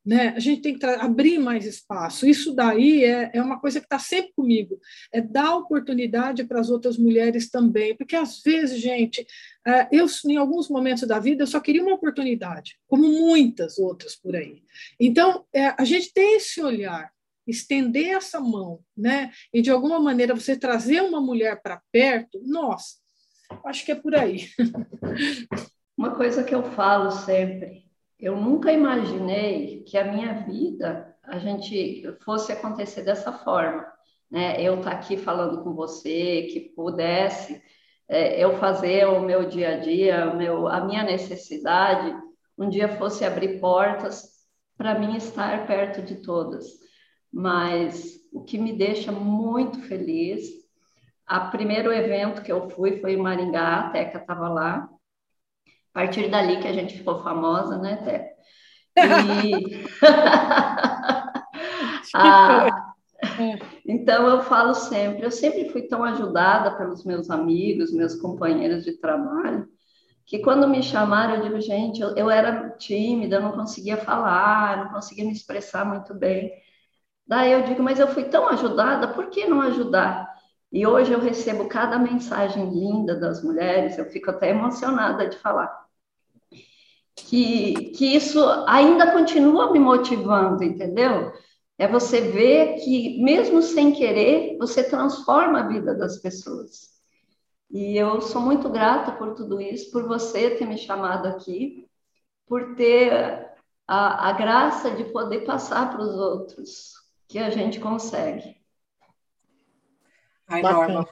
Né? 0.04 0.28
A 0.28 0.38
gente 0.38 0.62
tem 0.62 0.78
que 0.78 0.86
abrir 0.86 1.38
mais 1.38 1.66
espaço. 1.66 2.26
Isso 2.26 2.54
daí 2.54 3.04
é, 3.04 3.30
é 3.34 3.42
uma 3.42 3.60
coisa 3.60 3.78
que 3.78 3.86
está 3.86 3.98
sempre 3.98 4.32
comigo, 4.34 4.80
é 5.12 5.20
dar 5.20 5.56
oportunidade 5.56 6.44
para 6.44 6.60
as 6.60 6.70
outras 6.70 6.96
mulheres 6.96 7.50
também, 7.50 7.96
porque 7.96 8.16
às 8.16 8.40
vezes, 8.40 8.80
gente, 8.80 9.26
é, 9.66 9.88
eu 9.92 10.06
em 10.26 10.36
alguns 10.36 10.68
momentos 10.68 11.06
da 11.06 11.18
vida 11.18 11.42
eu 11.42 11.46
só 11.46 11.60
queria 11.60 11.82
uma 11.82 11.94
oportunidade, 11.94 12.78
como 12.86 13.06
muitas 13.06 13.78
outras 13.78 14.16
por 14.16 14.34
aí. 14.34 14.62
Então, 14.98 15.44
é, 15.52 15.74
a 15.78 15.84
gente 15.84 16.12
tem 16.12 16.36
esse 16.36 16.62
olhar, 16.62 17.12
estender 17.46 18.16
essa 18.16 18.40
mão, 18.40 18.80
né? 18.96 19.30
E 19.52 19.62
de 19.62 19.70
alguma 19.70 19.98
maneira 19.98 20.34
você 20.34 20.56
trazer 20.56 21.02
uma 21.02 21.20
mulher 21.20 21.60
para 21.62 21.82
perto, 21.90 22.40
nossa, 22.44 22.96
acho 23.64 23.84
que 23.84 23.92
é 23.92 23.94
por 23.94 24.14
aí. 24.14 24.48
Uma 25.96 26.14
coisa 26.14 26.44
que 26.44 26.54
eu 26.54 26.62
falo 26.62 27.10
sempre, 27.10 27.87
eu 28.18 28.36
nunca 28.36 28.72
imaginei 28.72 29.82
que 29.84 29.96
a 29.96 30.04
minha 30.04 30.34
vida 30.44 31.14
a 31.22 31.38
gente 31.38 32.04
fosse 32.24 32.50
acontecer 32.52 33.02
dessa 33.02 33.32
forma, 33.32 33.86
né? 34.30 34.60
Eu 34.60 34.78
estar 34.78 34.90
tá 34.90 34.96
aqui 34.96 35.16
falando 35.16 35.62
com 35.62 35.74
você, 35.74 36.48
que 36.52 36.72
pudesse 36.74 37.62
é, 38.08 38.42
eu 38.42 38.56
fazer 38.58 39.06
o 39.06 39.20
meu 39.20 39.46
dia 39.46 39.74
a 39.74 39.78
dia, 39.78 40.34
meu, 40.34 40.66
a 40.66 40.80
minha 40.80 41.04
necessidade, 41.04 42.16
um 42.56 42.68
dia 42.68 42.88
fosse 42.96 43.24
abrir 43.24 43.60
portas 43.60 44.38
para 44.76 44.98
mim 44.98 45.16
estar 45.16 45.66
perto 45.66 46.02
de 46.02 46.16
todas. 46.16 46.66
Mas 47.32 48.18
o 48.32 48.42
que 48.42 48.58
me 48.58 48.72
deixa 48.72 49.12
muito 49.12 49.80
feliz, 49.82 50.48
o 51.30 51.50
primeiro 51.50 51.92
evento 51.92 52.42
que 52.42 52.50
eu 52.50 52.68
fui 52.70 53.00
foi 53.00 53.12
em 53.12 53.16
Maringá, 53.18 53.80
a 53.80 53.90
Teca 53.90 54.18
estava 54.18 54.48
lá, 54.48 54.88
A 55.98 56.02
partir 56.02 56.30
dali 56.30 56.60
que 56.60 56.68
a 56.68 56.72
gente 56.72 56.96
ficou 56.96 57.20
famosa, 57.24 57.76
né, 57.76 57.96
Té? 57.96 58.36
E... 59.44 59.84
ah, 62.14 62.94
então 63.84 64.28
eu 64.28 64.42
falo 64.42 64.74
sempre, 64.74 65.24
eu 65.24 65.30
sempre 65.32 65.68
fui 65.70 65.88
tão 65.88 66.04
ajudada 66.04 66.76
pelos 66.76 67.04
meus 67.04 67.28
amigos, 67.30 67.92
meus 67.92 68.14
companheiros 68.14 68.84
de 68.84 68.92
trabalho, 68.92 69.66
que 70.24 70.38
quando 70.38 70.68
me 70.68 70.84
chamaram, 70.84 71.34
eu 71.34 71.42
digo, 71.42 71.60
gente, 71.60 72.00
eu, 72.00 72.14
eu 72.14 72.30
era 72.30 72.70
tímida, 72.78 73.34
eu 73.36 73.42
não 73.42 73.52
conseguia 73.52 73.96
falar, 73.96 74.84
não 74.84 74.92
conseguia 74.92 75.24
me 75.24 75.32
expressar 75.32 75.84
muito 75.84 76.14
bem. 76.14 76.52
Daí 77.26 77.50
eu 77.50 77.64
digo, 77.64 77.82
mas 77.82 77.98
eu 77.98 78.06
fui 78.06 78.22
tão 78.22 78.48
ajudada, 78.48 79.08
por 79.08 79.30
que 79.30 79.48
não 79.48 79.60
ajudar? 79.62 80.32
E 80.70 80.86
hoje 80.86 81.12
eu 81.12 81.18
recebo 81.18 81.68
cada 81.68 81.98
mensagem 81.98 82.70
linda 82.70 83.18
das 83.18 83.42
mulheres, 83.42 83.98
eu 83.98 84.04
fico 84.06 84.30
até 84.30 84.50
emocionada 84.50 85.28
de 85.28 85.36
falar. 85.38 85.87
Que, 87.26 87.90
que 87.90 88.16
isso 88.16 88.42
ainda 88.66 89.12
continua 89.12 89.72
me 89.72 89.78
motivando, 89.78 90.64
entendeu? 90.64 91.32
É 91.76 91.86
você 91.86 92.20
ver 92.20 92.76
que, 92.76 93.22
mesmo 93.22 93.62
sem 93.62 93.92
querer, 93.92 94.56
você 94.58 94.82
transforma 94.82 95.60
a 95.60 95.68
vida 95.68 95.94
das 95.94 96.18
pessoas. 96.18 96.88
E 97.70 97.96
eu 97.96 98.20
sou 98.20 98.40
muito 98.40 98.68
grata 98.68 99.12
por 99.12 99.34
tudo 99.34 99.60
isso, 99.60 99.90
por 99.90 100.04
você 100.06 100.50
ter 100.50 100.66
me 100.66 100.78
chamado 100.78 101.26
aqui, 101.26 101.86
por 102.46 102.74
ter 102.74 103.12
a, 103.86 104.28
a 104.28 104.32
graça 104.32 104.90
de 104.90 105.04
poder 105.04 105.44
passar 105.44 105.90
para 105.90 106.02
os 106.02 106.14
outros 106.16 106.94
que 107.28 107.38
a 107.38 107.50
gente 107.50 107.78
consegue. 107.78 108.56
Ai, 110.46 110.62
Norma, 110.62 111.06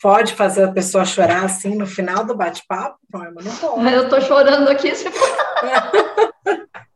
pode 0.00 0.34
fazer 0.34 0.64
a 0.64 0.72
pessoa 0.72 1.04
chorar 1.04 1.44
assim 1.44 1.74
no 1.74 1.86
final 1.86 2.24
do 2.24 2.36
bate-papo, 2.36 2.98
Norma? 3.12 3.40
Não 3.42 3.56
pode. 3.56 3.92
Eu 3.92 4.04
estou 4.04 4.20
chorando 4.20 4.68
aqui. 4.68 4.92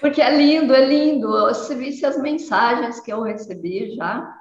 Porque 0.00 0.20
é 0.20 0.36
lindo, 0.36 0.74
é 0.74 0.84
lindo. 0.84 1.28
Você 1.30 1.74
visse 1.74 2.04
as 2.04 2.20
mensagens 2.20 3.00
que 3.00 3.12
eu 3.12 3.22
recebi 3.22 3.96
já. 3.96 4.34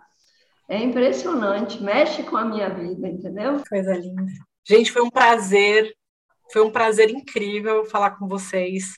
É 0.67 0.77
impressionante, 0.77 1.83
mexe 1.83 2.23
com 2.23 2.37
a 2.37 2.45
minha 2.45 2.69
vida, 2.69 3.07
entendeu? 3.07 3.61
Coisa 3.67 3.93
linda. 3.93 4.31
Gente, 4.65 4.91
foi 4.91 5.01
um 5.01 5.09
prazer, 5.09 5.93
foi 6.51 6.61
um 6.61 6.71
prazer 6.71 7.09
incrível 7.09 7.85
falar 7.85 8.11
com 8.11 8.27
vocês. 8.27 8.97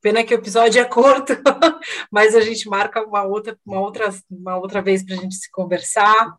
Pena 0.00 0.24
que 0.24 0.34
o 0.34 0.38
episódio 0.38 0.80
é 0.80 0.84
curto, 0.84 1.32
mas 2.10 2.34
a 2.34 2.40
gente 2.40 2.68
marca 2.68 3.02
uma 3.02 3.22
outra, 3.22 3.56
uma 3.64 3.80
outra, 3.80 4.10
uma 4.30 4.56
outra 4.56 4.82
vez 4.82 5.02
para 5.04 5.14
a 5.14 5.18
gente 5.18 5.34
se 5.34 5.50
conversar. 5.50 6.36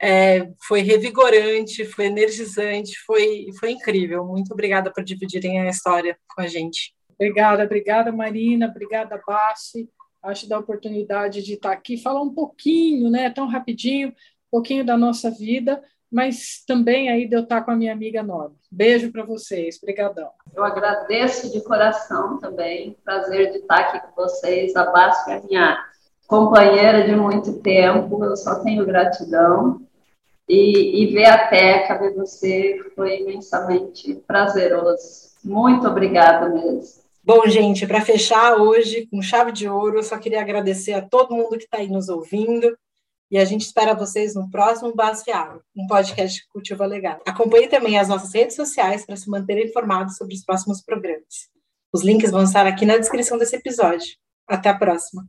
É, 0.00 0.48
foi 0.66 0.80
revigorante, 0.80 1.84
foi 1.84 2.06
energizante, 2.06 2.98
foi, 3.04 3.46
foi 3.58 3.72
incrível. 3.72 4.24
Muito 4.24 4.52
obrigada 4.52 4.92
por 4.92 5.02
dividirem 5.02 5.60
a 5.60 5.68
história 5.68 6.16
com 6.34 6.40
a 6.42 6.46
gente. 6.46 6.94
Obrigada, 7.14 7.64
obrigada, 7.64 8.12
Marina, 8.12 8.68
obrigada, 8.68 9.20
Bassi 9.26 9.88
acho 10.22 10.48
da 10.48 10.58
oportunidade 10.58 11.42
de 11.42 11.54
estar 11.54 11.72
aqui, 11.72 11.96
falar 11.96 12.22
um 12.22 12.32
pouquinho, 12.32 13.10
né, 13.10 13.30
tão 13.30 13.46
rapidinho, 13.46 14.08
um 14.08 14.50
pouquinho 14.50 14.84
da 14.84 14.96
nossa 14.96 15.30
vida, 15.30 15.82
mas 16.10 16.64
também 16.66 17.10
aí 17.10 17.28
de 17.28 17.36
eu 17.36 17.42
estar 17.42 17.62
com 17.62 17.70
a 17.70 17.76
minha 17.76 17.92
amiga 17.92 18.22
Norma. 18.22 18.56
Beijo 18.70 19.12
para 19.12 19.24
vocês, 19.24 19.78
brigadão. 19.80 20.30
Eu 20.54 20.64
agradeço 20.64 21.52
de 21.52 21.62
coração 21.62 22.38
também, 22.38 22.96
prazer 23.04 23.52
de 23.52 23.58
estar 23.58 23.78
aqui 23.78 24.00
com 24.06 24.22
vocês, 24.22 24.74
a 24.74 24.84
Bárbara 24.90 25.32
é 25.32 25.46
minha 25.46 25.78
companheira 26.26 27.06
de 27.06 27.14
muito 27.14 27.60
tempo, 27.60 28.22
eu 28.24 28.36
só 28.36 28.62
tenho 28.62 28.86
gratidão. 28.86 29.80
E, 30.48 31.02
e 31.02 31.06
ver 31.12 31.26
a 31.26 31.48
Teca, 31.48 31.98
ver 31.98 32.14
você, 32.14 32.78
foi 32.96 33.20
imensamente 33.20 34.14
prazeroso. 34.26 35.28
Muito 35.44 35.86
obrigada 35.86 36.48
mesmo. 36.48 37.02
Bom, 37.22 37.46
gente, 37.46 37.86
para 37.86 38.00
fechar 38.00 38.56
hoje 38.56 39.06
com 39.10 39.20
chave 39.20 39.52
de 39.52 39.68
ouro, 39.68 39.98
eu 39.98 40.02
só 40.02 40.16
queria 40.16 40.40
agradecer 40.40 40.94
a 40.94 41.02
todo 41.02 41.34
mundo 41.34 41.58
que 41.58 41.64
está 41.64 41.76
aí 41.76 41.88
nos 41.88 42.08
ouvindo. 42.08 42.74
E 43.30 43.36
a 43.36 43.44
gente 43.44 43.60
espera 43.60 43.94
vocês 43.94 44.34
no 44.34 44.50
próximo 44.50 44.94
Baseado, 44.94 45.60
um 45.76 45.86
podcast 45.86 46.40
que 46.40 46.48
cultiva 46.48 46.86
legal. 46.86 47.20
Acompanhe 47.26 47.68
também 47.68 47.98
as 47.98 48.08
nossas 48.08 48.32
redes 48.32 48.56
sociais 48.56 49.04
para 49.04 49.16
se 49.16 49.28
manter 49.28 49.62
informado 49.62 50.10
sobre 50.12 50.34
os 50.34 50.42
próximos 50.42 50.80
programas. 50.80 51.50
Os 51.92 52.02
links 52.02 52.30
vão 52.30 52.42
estar 52.42 52.66
aqui 52.66 52.86
na 52.86 52.96
descrição 52.96 53.36
desse 53.36 53.56
episódio. 53.56 54.16
Até 54.46 54.70
a 54.70 54.78
próxima! 54.78 55.28